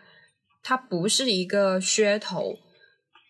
[0.62, 2.58] 他不是一个噱头。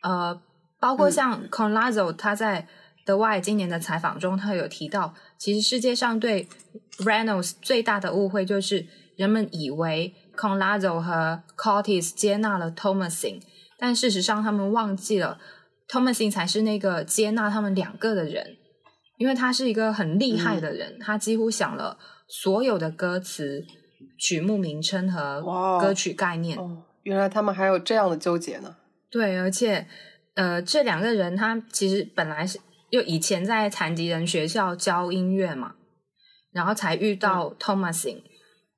[0.02, 0.42] 呃，
[0.80, 2.68] 包括像 Conlazo，他在
[3.06, 6.48] The Why 今年的采访中，他有提到，其实世界上对
[6.98, 8.86] Reynolds 最大的误会就是
[9.16, 13.42] 人们以为 Conlazo 和 Cortis 接纳了 Thomasin，
[13.78, 15.40] 但事实上他们忘记了
[15.88, 18.58] Thomasin 才是那个接纳他们两个的人，
[19.18, 23.64] 因为他是一个很厉害的人，他几乎想了所有的歌词、
[24.18, 25.42] 曲目名称和
[25.80, 26.58] 歌曲概念。
[26.58, 28.76] 哦，原来他们还有这样的纠结呢。
[29.12, 29.88] 对，而且
[30.36, 32.60] 呃，这两个人他其实本来是
[32.92, 35.76] 就以前在残疾人学校教音乐嘛，
[36.52, 38.24] 然后才遇到 Thomasin，、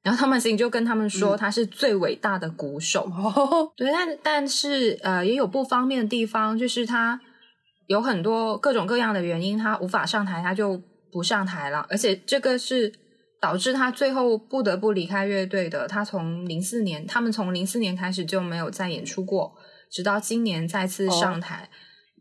[0.05, 3.09] 然后 Thomasin 就跟他们说他是最伟大的鼓手。
[3.11, 7.19] 哦，对，但但是呃，也有不方便的地方，就是他
[7.87, 10.79] 有很多各种各样的原因，他无法上台，他就
[11.11, 12.93] 不上台了，而且这个是
[13.41, 15.87] 导致他最后不得不离开乐队的。
[15.87, 19.55] 他从零四年，他们从零四年开始就没有再演出过，
[19.89, 21.67] 直到今年再次上台。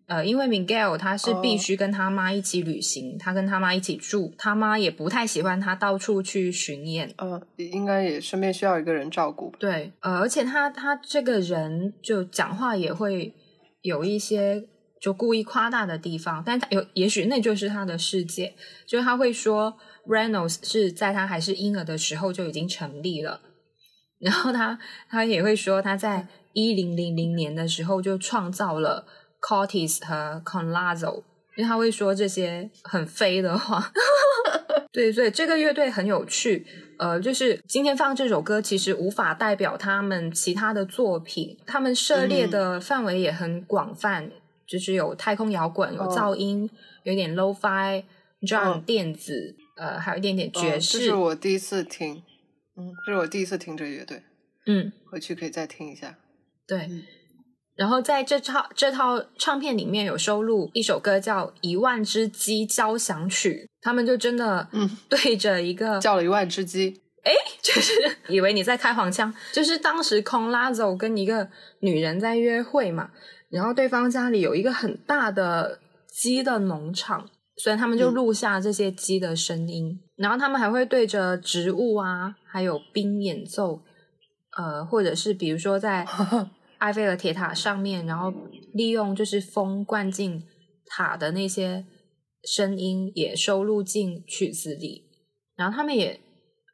[0.07, 9.51] 呃，因为 Miguel 他是必须跟他妈一起旅行，他跟他妈一起住，他妈也不太喜欢他到处去巡演，呃，应该也身边需要一个人照顾。
[9.59, 13.35] 对，呃，而且他他这个人就讲话也会
[13.81, 14.67] 有一些
[15.01, 18.55] 就故意夸大的地方，但他有也许那就是他的世界，
[18.87, 19.75] 就是他会说
[20.07, 23.41] Reynolds 是在他还是婴儿的时候就已经成立了，
[24.19, 24.79] 然后他
[25.09, 29.07] 他也会说他在一零零零年的时候就创造了
[29.47, 31.23] Cortis 和 Conlazo，
[31.57, 33.93] 因为他会说这些很飞的话。
[34.91, 36.65] 对，所以这个乐队很有趣。
[36.99, 41.59] 呃，就是今天放这首歌，其实无法代表他们其他的作品。
[41.67, 44.31] 他们涉猎的范围也很广泛，
[44.67, 46.71] 就是有太空摇滚，有哦噪音，
[47.03, 48.05] 有点 low-fi、
[48.43, 50.99] drum、嗯电子，呃，还有一点点爵嗯士。
[51.01, 52.23] 这是我第一次听，
[52.77, 54.23] 嗯，这是我第一次听这个乐队，
[54.67, 56.17] 嗯，回去可以再听一下。
[56.67, 56.87] 对。
[56.89, 57.03] 嗯
[57.77, 64.89] 然后在这套这套唱片里面有收录一首歌叫《一万只鸡交响曲》，他们就真的嗯。
[65.11, 67.01] 对着一个叫了一万只鸡，
[67.63, 67.93] 就是
[68.29, 71.49] 以为你在开黄腔，就是当时 Conlazo 跟一个
[71.81, 73.11] 女人在约会嘛，
[73.49, 83.83] 然后对方家里有一个很大的鸡的农场，所以他们就录下这些鸡的声音，然后他们还会对着植物啊，还有冰演奏，
[84.57, 86.07] 呃，或者是比如说在
[86.85, 88.31] 埃菲尔铁塔上面，然后
[88.75, 90.45] 利用就是风灌进
[90.85, 91.87] 塔的那些
[92.43, 95.07] 声音也收录进曲子里。
[95.57, 96.21] 然后他们也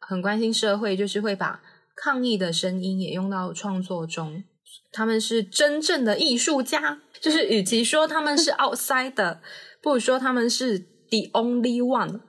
[0.01, 1.63] 很关心社会，就是会把
[1.95, 4.43] 抗议的声音也用到创作中。
[4.91, 9.41] 他们是真正的艺术家，就是与其说他们是 outside 的，
[9.81, 12.21] 不如说他们是 the only one。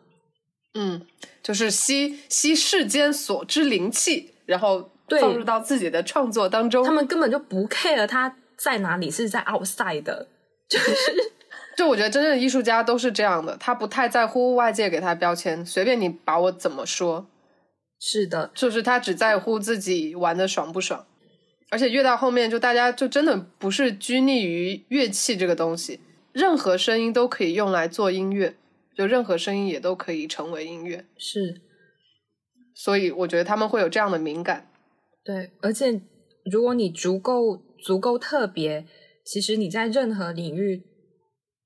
[0.75, 1.07] 嗯，
[1.41, 6.83] 就是吸吸世间所之灵气，然后放入到自己的创作当中。
[6.83, 10.27] 他们根本就不 care 他在哪里，是在 outside 的。
[10.69, 11.31] 就是
[11.75, 17.27] 就我觉得真正的艺术家都是这样的，他不太在乎外界给他标签，随便你把我怎么说。
[17.99, 21.05] 是的，就是他只在乎自己玩的爽不爽。
[21.69, 25.99] 而且越到后面，就大家就真的不是拘泥于乐器这个东西，
[26.33, 28.55] 任何声音都可以用来做音乐。
[28.93, 31.61] 就任何声音也都可以成为音乐，是，
[32.75, 34.67] 所以我觉得他们会有这样的敏感。
[35.23, 36.01] 对，而且
[36.51, 38.85] 如果你足够足够特别，
[39.25, 40.83] 其实你在任何领域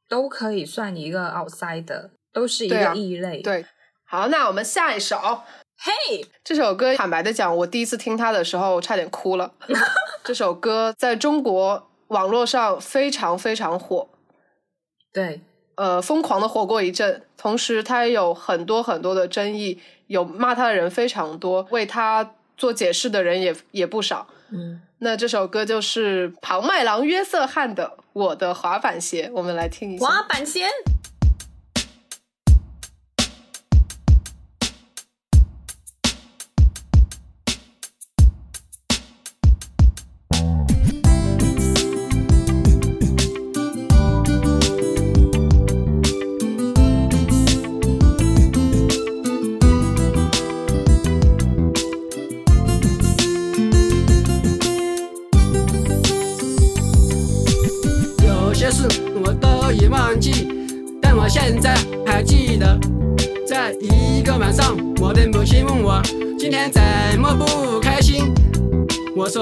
[0.09, 3.41] 都可以算一个 outside，都是一个异类。
[3.41, 3.65] 对，
[4.05, 5.17] 好，那我们下一首，
[5.77, 9.53] 嘿，这首歌坦白的讲，我第一次听它的时候差点哭了。
[10.23, 14.09] 这首歌在中国网络上非常非常火。
[15.13, 15.41] 对。
[15.77, 19.77] 呃，疯狂的火过一阵，同时他也有很多很多的争议，
[20.07, 24.27] 有骂他的人非常多，为他做解释的人也也不少。
[24.51, 30.05] 嗯，那这首歌就是庞麦郎约瑟翰的《我的滑板鞋》，我们来听一下。
[30.05, 30.67] 滑板鞋。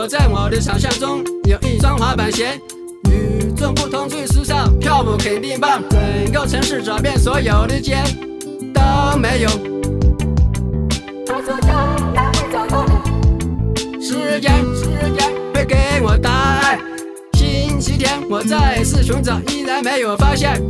[0.04, 2.60] 我在我的想象中有一双滑板鞋，
[3.10, 5.82] 与众不同，最时尚，跳舞肯定棒。
[5.90, 7.96] 整个城市找遍所有的街
[8.74, 9.50] 都没有。
[11.26, 14.84] 他说将来会找到的时间，时
[15.18, 16.78] 间会给我答案。
[17.36, 20.62] 星期天我再次寻找，依然没有发现。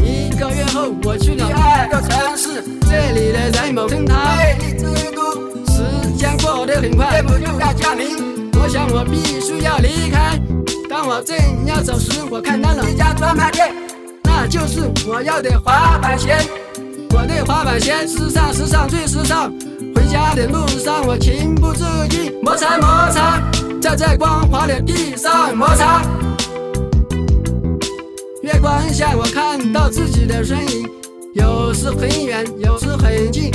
[0.00, 5.43] 一个月后，我去了第二个城市，这里的人们称它魅力之都。
[6.74, 10.40] 时间过得很快，夜幕就要降临，我想我必须要离开。
[10.88, 11.36] 当我正
[11.66, 13.72] 要走时，我看到了一家专卖店，
[14.24, 16.36] 那就是我要的滑板鞋。
[17.10, 19.52] 我的滑板鞋，时尚时尚最时尚。
[19.94, 23.40] 回家的路上，我情不自禁摩擦摩擦，
[23.96, 26.02] 在光滑的地上摩擦。
[28.42, 30.88] 月光下，我看到自己的身影，
[31.34, 33.50] 有时很远，有时很近，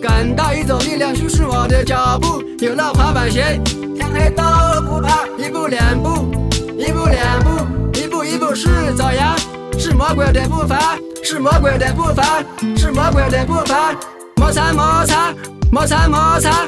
[0.00, 2.42] 感到一种力量驱使我的脚步。
[2.60, 3.60] 有了滑板鞋，
[3.96, 4.42] 天黑都
[4.82, 5.26] 不怕。
[5.38, 6.30] 一步两步，
[6.76, 9.36] 一步两步，一步一步是朝阳，
[9.78, 12.44] 是魔鬼的步伐，是魔鬼的步伐，
[12.76, 13.94] 是魔鬼的步伐。
[14.36, 15.34] 摩擦摩擦，
[15.70, 16.66] 摩擦摩擦，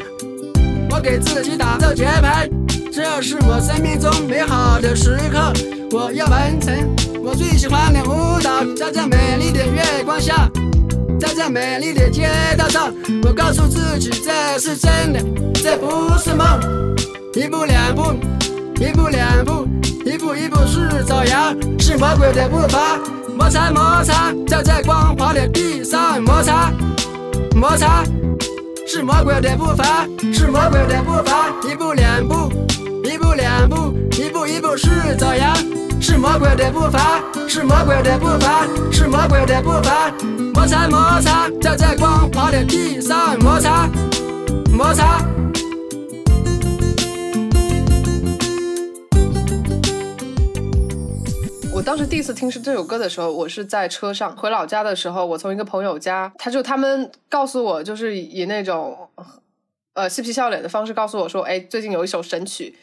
[0.91, 2.49] 我给自己打着节拍，
[2.93, 5.53] 这是我生命中美好的时刻，
[5.93, 6.75] 我要完成。
[7.23, 10.51] 我最喜欢的舞蹈，在这美丽的月光下，
[11.21, 12.93] 站在美丽的街道上，
[13.25, 15.21] 我告诉自己这是真的，
[15.53, 16.59] 这不是梦。
[17.35, 18.15] 一步两步，
[18.81, 19.69] 一步两步，
[20.07, 22.99] 一步一步是朝阳，是魔鬼的步伐。
[23.37, 26.73] 摩擦摩擦，在这光滑的地上摩擦
[27.55, 28.03] 摩擦，
[28.87, 31.49] 是魔鬼的步伐，是魔鬼的步伐。
[31.71, 32.51] 一步两步，
[33.05, 33.95] 一步两步，
[34.55, 35.55] 一步是朝阳。
[36.03, 40.11] 是魔鬼的步伐，是魔鬼的步伐，是魔鬼的步伐。
[40.55, 43.87] 摩擦摩擦，在这光滑的地上摩擦
[44.73, 45.23] 摩擦。
[51.73, 59.09] 我当时第一次听是这首歌的时候，我是在车上回老家的时候，我从一个朋友家，他就他们告诉我，就是以那种
[59.93, 62.75] 呃嬉皮笑脸的方式告诉我说，哎，最近有一首神曲。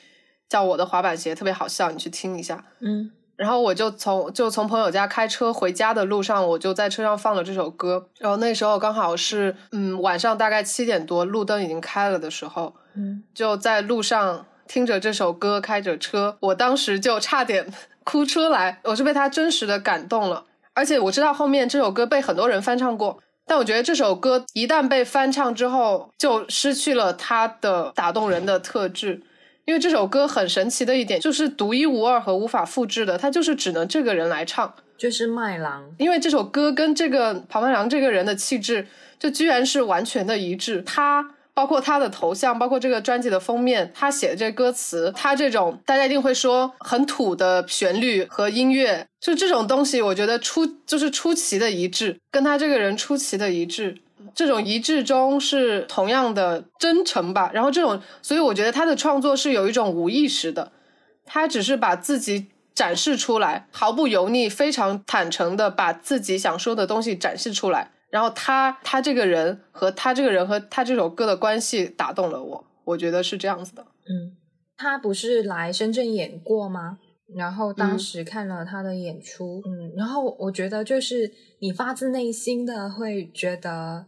[0.49, 2.63] 叫我的滑板鞋特别好笑，你去听一下。
[2.79, 8.09] 嗯，然后我就从就从朋友家开车回家的路上，我就在车上放了这首歌。
[8.17, 17.71] 然后那时候刚好是嗯晚上大概七点多，路灯已经开了的时候，嗯，就在路上听着这首歌开着车，我当时就差点
[18.03, 18.79] 哭出来。
[18.83, 29.21] 我是被他真实的感动了，而且我知道后面这首歌被很多人翻唱过，但我觉得这首歌一旦被翻唱之后，就失去了它的打动人的特质。
[29.67, 35.83] 因为这首歌很神奇的一点就是独一无二和无法复制的，它就是只能这个人来唱，就是麦郎。
[35.97, 38.87] 因为这首歌跟这个庞麦郎这个人的气质，
[39.19, 40.81] 就居然是完全的一致。
[40.83, 53.97] 他包括他的头像，包括这个专辑的封面，他写的这歌词，他这种大家一定会说很土的旋律和音乐，就这种东西，我觉得出就是出奇的一致，跟他这个人出奇的一致。
[54.37, 60.71] 这种一致中是同样的真诚吧，然后这种，所以我觉得他的创作是有一种无意识的，
[61.25, 62.45] 他只是把自己
[62.75, 73.81] 展示出来，毫不油腻，非常坦诚的把自己想说的东西展示出来，然后他他这个人和他这个人和他这首歌的关系打动了我，我觉得是这样子的。
[74.07, 74.37] 嗯，
[74.77, 76.99] 他不是来深圳演过吗？
[77.35, 84.05] 然后当时看了他的演出，嗯，然后我觉得就是你发自内心的会觉得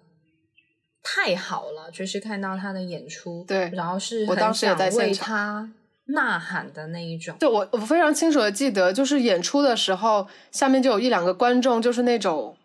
[1.15, 5.67] 太好了，就是看到他的演出，对，然后是我当时也在为他
[6.05, 7.35] 呐喊的那一种。
[7.39, 12.55] 对我我非常清楚的记得，就是演出的时候，下面就有一两个观众，就是那种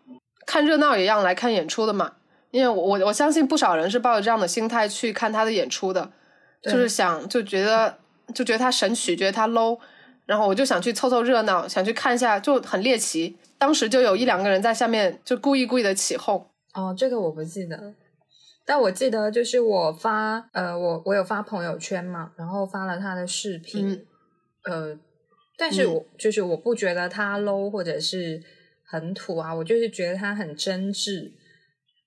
[0.45, 2.13] 看热闹一样来看演出的嘛。
[2.51, 6.09] 因为我我我相信不少人是抱着这样的心态去看他的演出的，
[6.61, 7.97] 就是想就觉得
[8.33, 9.77] 就觉得他神曲，觉得他 low。
[10.25, 13.37] 然后我就想去凑凑热闹，想去看一下，就很猎奇。
[13.57, 16.47] 当时就有一两个人在下面就故意故意的起哄。
[16.73, 17.93] 哦，这个我不记得，
[18.65, 24.05] 但我记得就是我发呃，我我有发朋友圈嘛，然后发了他的视频，
[24.63, 24.97] 呃，
[25.57, 28.41] 但是我就是我不觉得他 low 或者是
[28.85, 31.31] 很土啊，我就是觉得他很真挚，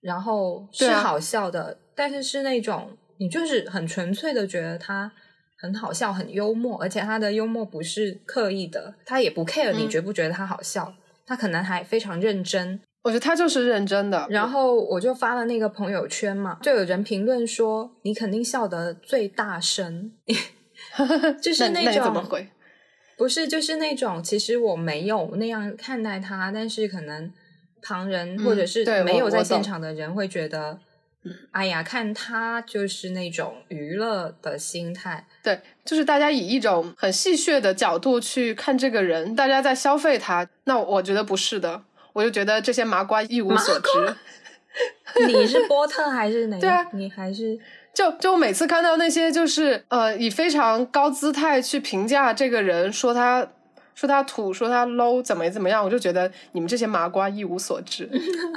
[0.01, 5.13] 然后是好笑的，但是是那种你就是很纯粹的觉得他。
[5.61, 10.95] 很好笑，很幽默，而且他的幽默不是刻意的，他也不 care 你觉不觉得他好笑，
[11.27, 12.81] 他可能还非常认真。
[13.09, 14.27] 我觉得他就是认真的。
[14.29, 20.13] 然后我就发了那个朋友圈嘛，就有人评论说你肯定笑得最大声，
[21.41, 22.47] 就是那种怎么回？
[23.17, 27.33] 不是，就是那种其实我没有那样看待他，但是可能
[27.81, 30.81] 旁人或者是没有在现场的人会觉得。
[31.51, 40.49] 哎呀，看他就是那种娱乐的心态，对，就是大家以一种很戏谑的角度去看这个人，大家在消费他。
[40.65, 41.83] 那我觉得不是的，
[42.13, 44.15] 我就觉得这些麻瓜一无所知。
[45.27, 46.59] 你是波特还是哪？
[46.59, 47.59] 对啊，你还是
[47.93, 53.49] 就就每次看到那些就是呃以非常高姿态去评价这个人，说他。
[53.95, 58.09] 说他土，说他 low，怎么怎么样，我就觉得你们这些麻瓜一无所知。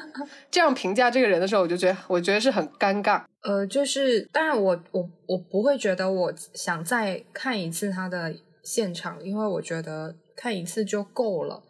[0.52, 3.23] 这样评价这个人的时候，我就觉得，我觉得是很尴尬。
[3.41, 11.64] 呃，就是当然，我我我不会觉得我想再看一次他的现场，因为我觉得看一次就够了。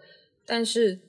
[0.46, 1.00] 但是。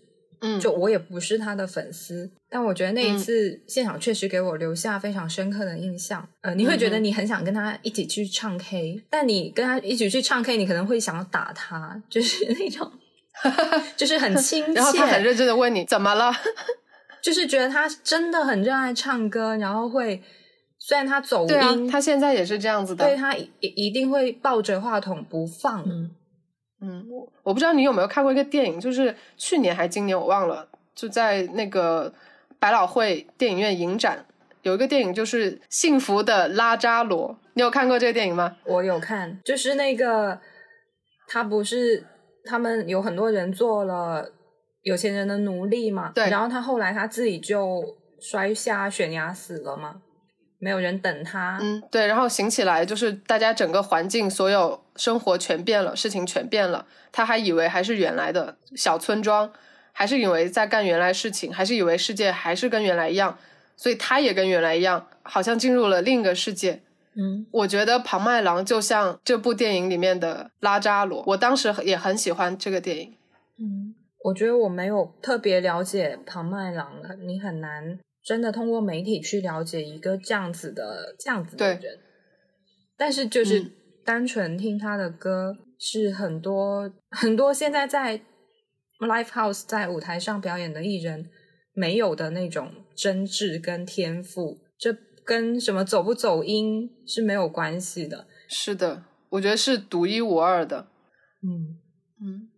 [0.42, 6.28] 嗯，就我也不是他的粉丝，但我觉得那一次现场确实给我留下非常深刻的印象。
[6.42, 12.90] 呃，你会觉得你很想跟他一起去唱 K，但你跟他一起去唱 K，你可能会想要打他，就是那种，
[13.96, 14.72] 就是很亲切。
[14.72, 16.32] 然后他很认真的问你怎么了，
[17.22, 20.20] 就是觉得他真的很热爱唱歌，然后会
[20.78, 25.84] 虽然他走音，他现在也是这样子的，对他一一定会抱着话筒不放。
[25.88, 26.10] 嗯，
[27.08, 32.12] 我我不知道你有没有看过一个电影，就是去年还今年我忘了，就在那个
[32.58, 34.24] 百老汇电影院影展
[34.62, 38.56] 有一个电影，就是《幸福的拉扎罗》，你有看过这个电影吗？
[38.64, 40.38] 我有看，就是那个
[41.28, 42.04] 他不是
[42.44, 44.32] 他们有很多人做了
[44.82, 50.02] 有钱人的奴隶嘛，对，然后他后来他自己就摔下悬崖死了嘛。
[50.58, 56.86] 没有人等他，嗯，对，然后醒起来就是大家整个环境，所有生活全变了，事情全变了。
[57.10, 59.52] 他还以为还是原来的小村庄，
[59.92, 63.38] 还是以为在干原来事情，还是以为世界还是跟原来一样，
[63.76, 66.82] 所以他也跟原来一样，好像进入了另一个世界。
[67.14, 73.16] 嗯，我觉得庞麦郎就像这部电影里面的拉扎罗，我当时也很喜欢这个电影。
[73.58, 73.94] 嗯，
[74.24, 76.90] 我觉得我没有特别了解庞麦郎，
[77.26, 77.98] 你很难。
[78.24, 81.98] 真的通过媒体去了解一个这样子的这样子的人，
[82.96, 83.72] 但是就是
[84.04, 88.20] 单纯听他的歌，是很多 很多现在在
[88.98, 91.28] live house 在舞台上表演的艺人
[91.72, 98.26] 没有的那种真挚跟天赋，这跟什么走不走音是没有关系的。
[98.48, 100.88] 是的，我觉得是独一无二的。
[101.42, 101.78] 嗯
[102.20, 102.48] 嗯，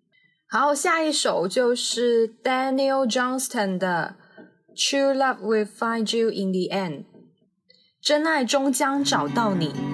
[0.49, 4.17] 好，下一首就是 Daniel Johnston 的。
[4.77, 7.05] True love will find you in the end，
[8.03, 9.94] 真爱终将找到你。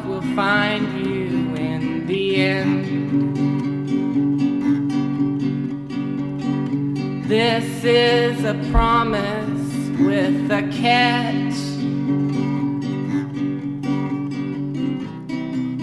[0.35, 2.85] find you in the end.
[7.27, 11.55] This is a promise with a catch.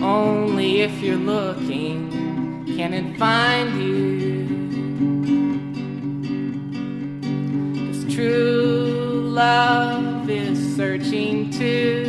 [0.03, 4.19] Only if you're looking can it find you.
[8.19, 12.08] true love is searching too.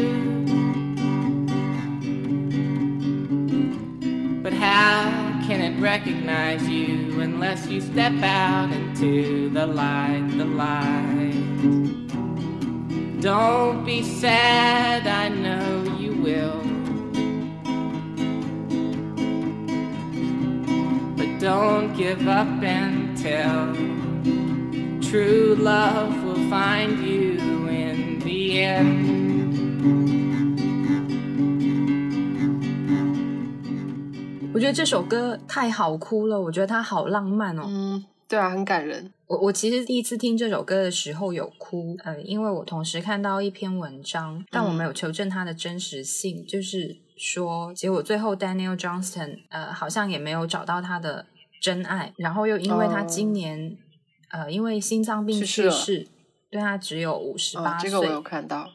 [4.79, 11.33] How can it recognize you unless you step out into the light, the light?
[13.19, 16.61] Don't be sad, I know you will.
[21.17, 23.75] But don't give up until
[25.09, 27.58] true love will find you
[34.69, 37.63] 得这首歌太好哭了，我觉得它好浪漫哦。
[37.67, 39.11] 嗯，对啊，很感人。
[39.27, 51.25] 我我其实第一次听这首歌的时候有哭，呃，因为我同时看到一篇文章，但我没有求证它的真实性，就是说，结果最后 Daniel Johnston 呃好像也没有找到他的
[51.61, 53.77] 真爱，然后又因为他今年、
[54.31, 56.07] 呃因为心脏病去世
[56.49, 58.71] 对他只有五十哦八，岁，这个我有看到。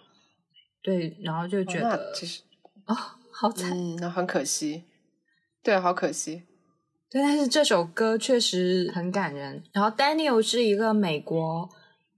[0.82, 2.42] 对，然后就觉得其实，
[2.86, 2.94] 哦
[3.32, 4.84] 好惨，嗯，那很可惜。
[5.64, 6.42] 对，好可惜。
[7.10, 9.62] 对，但是这首歌确实很感人。
[9.72, 11.68] 然后 Daniel 是一个美国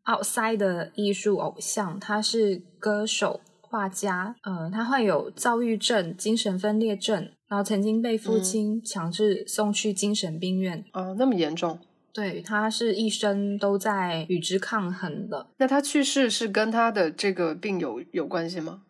[0.04, 10.84] outside 的艺术偶像，他是歌手、画家，呃，他患有躁郁症、精神分裂症，然后曾经被父亲强制送去精神病院。
[10.92, 11.78] 哦，那么严重。
[12.12, 15.48] 对，他是一生都在与之抗衡的。
[15.58, 18.82] 那他去世是跟他的这个病有有关系吗？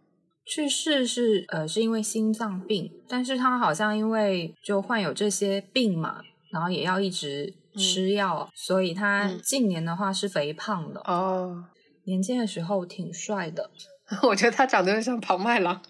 [0.46, 11.00] 去世是呃是因为心脏病，但是他好像因为就患有这些病嘛，然后也要一直吃药，所以他嗯近年的话是肥胖的。
[11.00, 11.64] 哦，
[12.04, 13.70] 年轻的时候挺帅的
[14.22, 15.82] 我觉得他长得有点像庞麦郎。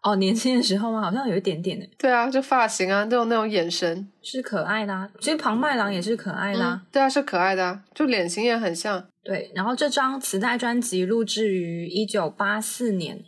[0.00, 1.00] 哦，年轻的时候吗？
[1.02, 5.08] 好像有一点点的，对啊，就发型啊，都有那种眼神，是可爱的、啊。
[5.20, 9.04] 其实庞麦郎也是可爱的、啊嗯，对啊，是可爱的啊，就脸型也很像。
[9.24, 9.50] 对。
[9.54, 13.22] 然后这张磁带专辑录制于一九八四年，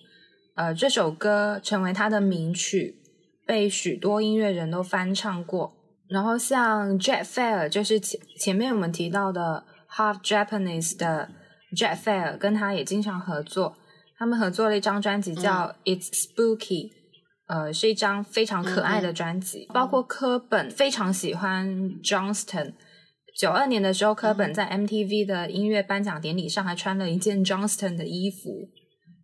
[0.60, 3.00] 呃，这首歌成为他的名曲，
[3.46, 5.72] 被许多音乐人都翻唱过。
[6.06, 11.30] 然后像 Jet Fair，就是前前面我们提到的 Half Japanese 的
[11.74, 13.78] Jet Fair，跟他也经常合作。
[14.18, 16.88] 他们合作了一张专辑叫《It's Spooky》，
[17.46, 19.66] 呃，是一张非常可爱的专辑。
[19.72, 21.66] 包括科本非常喜欢
[22.02, 22.74] Johnston。
[23.34, 28.68] 九二年的时候，科本在 MTV 的音乐颁奖典礼上还穿了一件 Johnston 的衣服，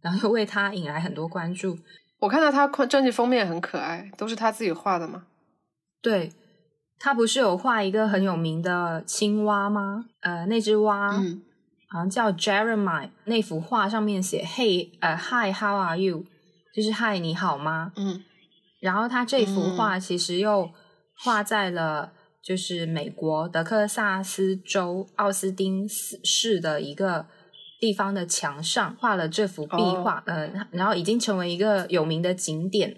[0.06, 1.76] 然后又为他引来很多关注。
[2.20, 5.24] 我看到他专辑封面很可爱，都是他自己画的吗？
[6.00, 6.30] 对
[7.00, 10.04] 他不是有画一个很有名的青蛙吗？
[10.20, 11.42] 呃，那只蛙、嗯
[11.88, 16.24] 好像叫 Jeremiah，那幅画上面写 Hey，呃，Hi，How are you？
[16.74, 17.92] 就是嗨，你好吗？
[17.96, 18.22] 嗯
[18.80, 20.70] 然后他这幅画其实又
[21.16, 22.12] 画在了
[22.42, 27.26] 就是美国德克萨斯州奥斯汀市的一个
[27.78, 32.96] 地方的墙上，画了这幅壁画，呃，然后已经成为一个有名的景点。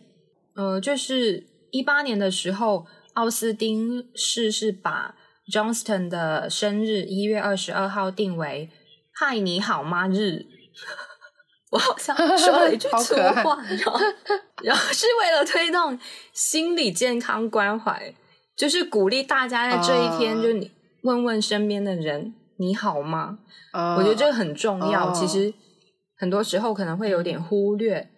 [0.54, 5.14] 呃，就是一八年的时候，奥斯汀市是把
[5.52, 8.70] Johnston 的生日一月二十二号定为
[9.14, 10.46] “嗨，你好吗”日。
[11.70, 14.00] 我好像说了一句 粗话，然后
[14.62, 15.98] 然后是为了推动
[16.32, 18.14] 心理健康关怀，
[18.56, 20.70] 就是鼓励大家在这一天，啊就你
[21.02, 23.38] 问问身边的人你好吗？
[23.72, 25.10] 啊，我觉得这个很重要。
[25.10, 25.52] 哦其实
[26.16, 28.10] 很多时候可能会有点忽略，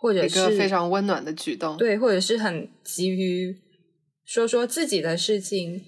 [0.00, 1.76] 或者一个是非常温暖的举动。
[1.76, 3.56] 对，或者是很急于
[4.24, 5.84] 说说自己的事情。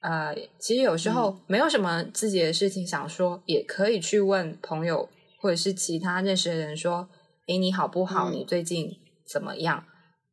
[0.00, 5.08] 呃，其实有时嗯候没有什么自己的事情想说，也可以去问朋友
[5.40, 7.08] 或者是其他认识的人说
[7.48, 8.30] ：“诶，你好不好？
[8.30, 8.90] 嗯你最近
[9.28, 9.84] 怎么样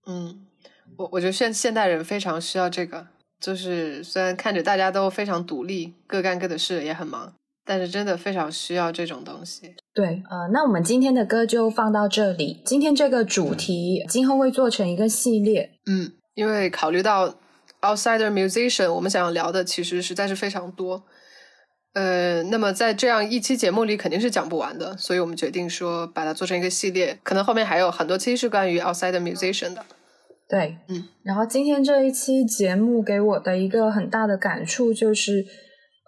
[0.05, 0.45] 嗯，
[0.97, 3.07] 我我觉得现现代人非常需要这个，
[3.43, 7.33] 就是虽然看着大家都非常独立，各干各的事，也很忙，
[7.65, 12.61] 但是真的非常需要这种东西。？”对，呃，那我们今天的歌就放到这里。
[12.65, 17.35] 今天这个主题今后会做成一个系列，嗯，因为考虑到
[17.81, 21.03] outsider musician，我们想要聊的其实实在是非常多。
[21.95, 29.85] 呃，那么在这样一期节目里肯定是讲不完的，所以我们决定说把它做成一个系列，可能后面还有很多期是关于 outside musician 的。
[30.53, 31.03] 对，嗯。
[31.23, 35.43] 然后今天这一期节目给我的一个很大的感触就是，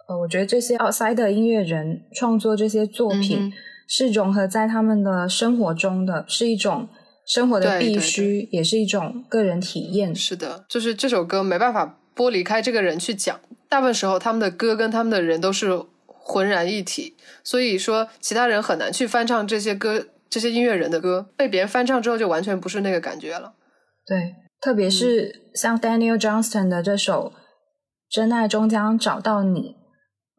[0.08, 3.52] 呃，我觉得这些 outside 的音乐人创作这些作品
[3.88, 6.88] 是融合在他们的生活中的，是一种
[7.26, 10.14] 生活的必须，也是一种个人体验。
[10.14, 13.40] 是的，就是这首歌没办法剥离开这个人去讲。
[13.68, 23.54] 大部分时候，他们的歌跟他们的人都是浑然一体，所以说其他人很难去翻唱这些歌，这些音乐人的歌被别人翻唱之后，就完全不是那个感觉了。
[24.06, 27.32] 对，特别是像 Daniel Johnston 的这首
[28.08, 29.76] 《真爱终将找到你》，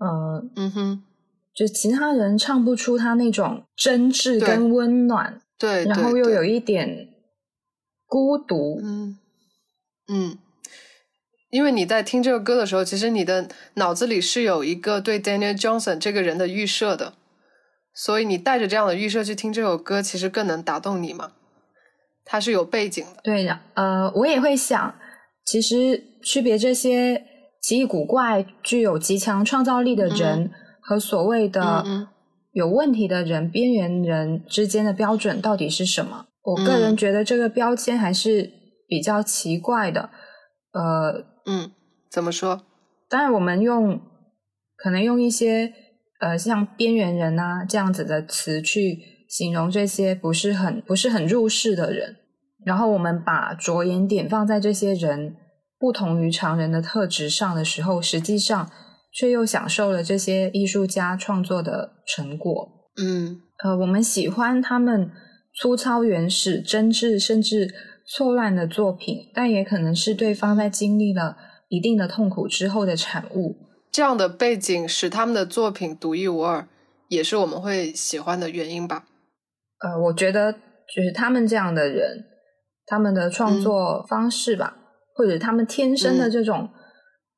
[0.05, 1.03] 呃，嗯哼，
[1.53, 7.09] 就其他人唱不出他那种真挚跟温暖，对，然后又有一点
[8.05, 9.19] 孤独，嗯
[10.07, 10.37] 嗯。
[11.49, 17.13] 因为你在听这个歌的时候，其实你的脑子里是有一个对 Daniel Johnson 这个人的预设的，
[17.93, 21.31] 所以你带着这样的预设去听这首歌，其实更能打动你嘛。
[22.29, 23.21] 它是有背景的。
[23.23, 24.93] 对的，呃，我也会想，
[25.45, 27.23] 其实区别这些
[27.61, 30.51] 奇异古怪、具有极强创造力的人
[30.81, 31.83] 和所谓的
[32.51, 36.25] 有问题的人、边缘人之间的标准到底是什么？
[36.43, 38.51] 我个人觉得这个标签还是
[38.87, 40.09] 比较奇怪的，
[40.73, 41.25] 呃。
[41.49, 41.71] 嗯，
[42.11, 42.61] 怎么说？
[43.07, 44.01] 当然，我们用
[44.75, 45.71] 可能用一些
[46.19, 52.15] 呃像边缘人啊这样子的词去形容这些不是很不是很入世的人，
[52.65, 55.35] 然后我们把着眼点放在这些人
[55.79, 58.69] 不同于常人的特质上的时候，实际上
[59.13, 62.69] 却又享受了这些艺术家创作的成果。
[62.97, 65.11] 嗯，呃，我们喜欢他们
[65.59, 67.73] 粗糙、原始、真挚，甚至。
[68.09, 71.35] 错乱的作品，但也可能是对方在经历了
[71.67, 73.57] 一定的痛苦之后的产物。
[73.91, 76.65] 这样的背景使他们的作品独一无二，
[77.09, 79.03] 也是我们会喜欢的原因吧。
[79.79, 82.25] 呃，我觉得就是他们这样的人，
[82.85, 84.77] 他们的创作方式吧，
[85.15, 86.69] 或者他们天生的这种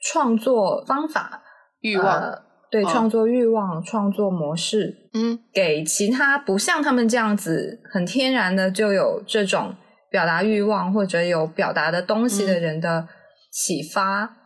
[0.02, 1.44] 创作方法、
[1.82, 2.41] 欲望，
[2.72, 9.76] 对创作欲望、创作模式，嗯，给其他不像他们这样子很天然的就有这种。
[10.11, 13.07] 表达欲望或者有表达的东西的人的
[13.52, 14.38] 启发，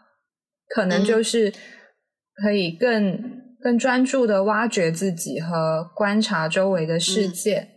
[0.68, 1.54] 可能就是
[2.36, 3.18] 可以更
[3.62, 7.70] 更专注的挖掘自己和观察周围的世界，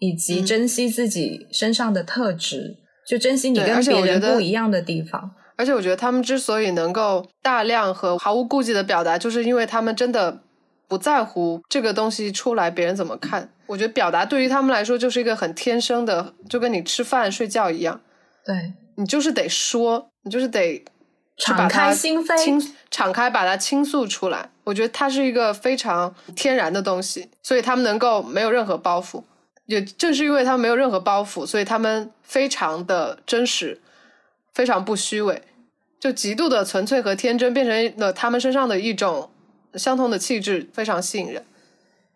[0.00, 5.30] 以及珍惜自己身上的特质，就珍惜你跟别人不一样的地方。
[5.56, 10.40] 而且我觉得他们之所以能够大量和毫无顾忌的表达，就是因为他们真的
[10.88, 13.50] 不在乎这个东西出来别人怎么看。
[13.66, 18.00] 我觉得表达对于他们来说就是一个很天生的，就跟你吃饭睡觉一样。
[18.44, 20.82] 对你就是得说，你就是得
[21.36, 24.50] 敞开心扉，倾敞开把它倾诉出来。
[24.64, 29.22] 我觉得它是一个非常天然的东西，所以他们能够没有任何包袱。
[29.70, 33.80] 也正是因为他们没有任何包袱，所以他们非常的真实，
[34.52, 35.40] 非常不虚伪，
[36.00, 39.30] 就极度的纯粹和天真，变成了他们身上的一种
[39.74, 41.44] 相同的气质，非常吸引人。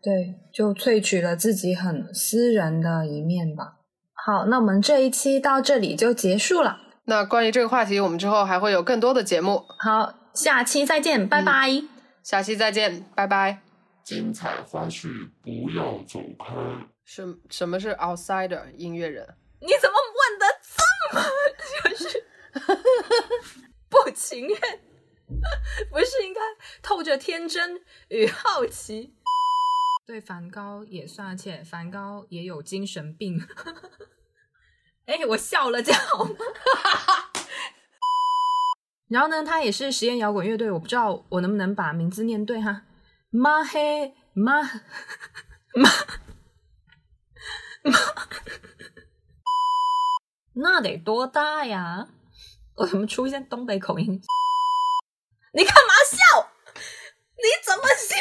[0.02, 3.76] 对，就萃取了自己很私人的一面吧。
[4.12, 6.80] 好，那我们这一期到这里就结束了。
[7.04, 9.62] 那关于这个话题，我们之后还会有更多的节目。
[9.78, 11.82] 好，下期再见，拜拜。
[12.22, 13.60] 下期再见，拜拜。
[14.02, 16.93] 精彩花絮，不要走开。
[17.04, 19.36] 什什么是 outsider 音乐人？
[19.60, 20.82] 你怎么问的这
[21.16, 21.22] 么
[21.90, 22.24] 就是
[23.88, 24.60] 不情愿？
[25.90, 26.40] 不是应该
[26.82, 29.14] 透着天真与好奇？
[30.06, 33.40] 对梵高也算，而且梵高也有精神病。
[35.06, 36.34] 哎，我笑了，这样好吗？
[39.08, 42.82] 然后呢，他也是实验摇滚乐队，我不知道我能不能把名字念对哈。
[43.30, 44.70] 马黑马马
[45.74, 45.90] 马，
[50.54, 52.06] 那得多大呀？
[52.76, 54.08] 我怎么出现东北口音？
[55.52, 56.48] 你干嘛笑？
[57.36, 58.16] 你怎么笑？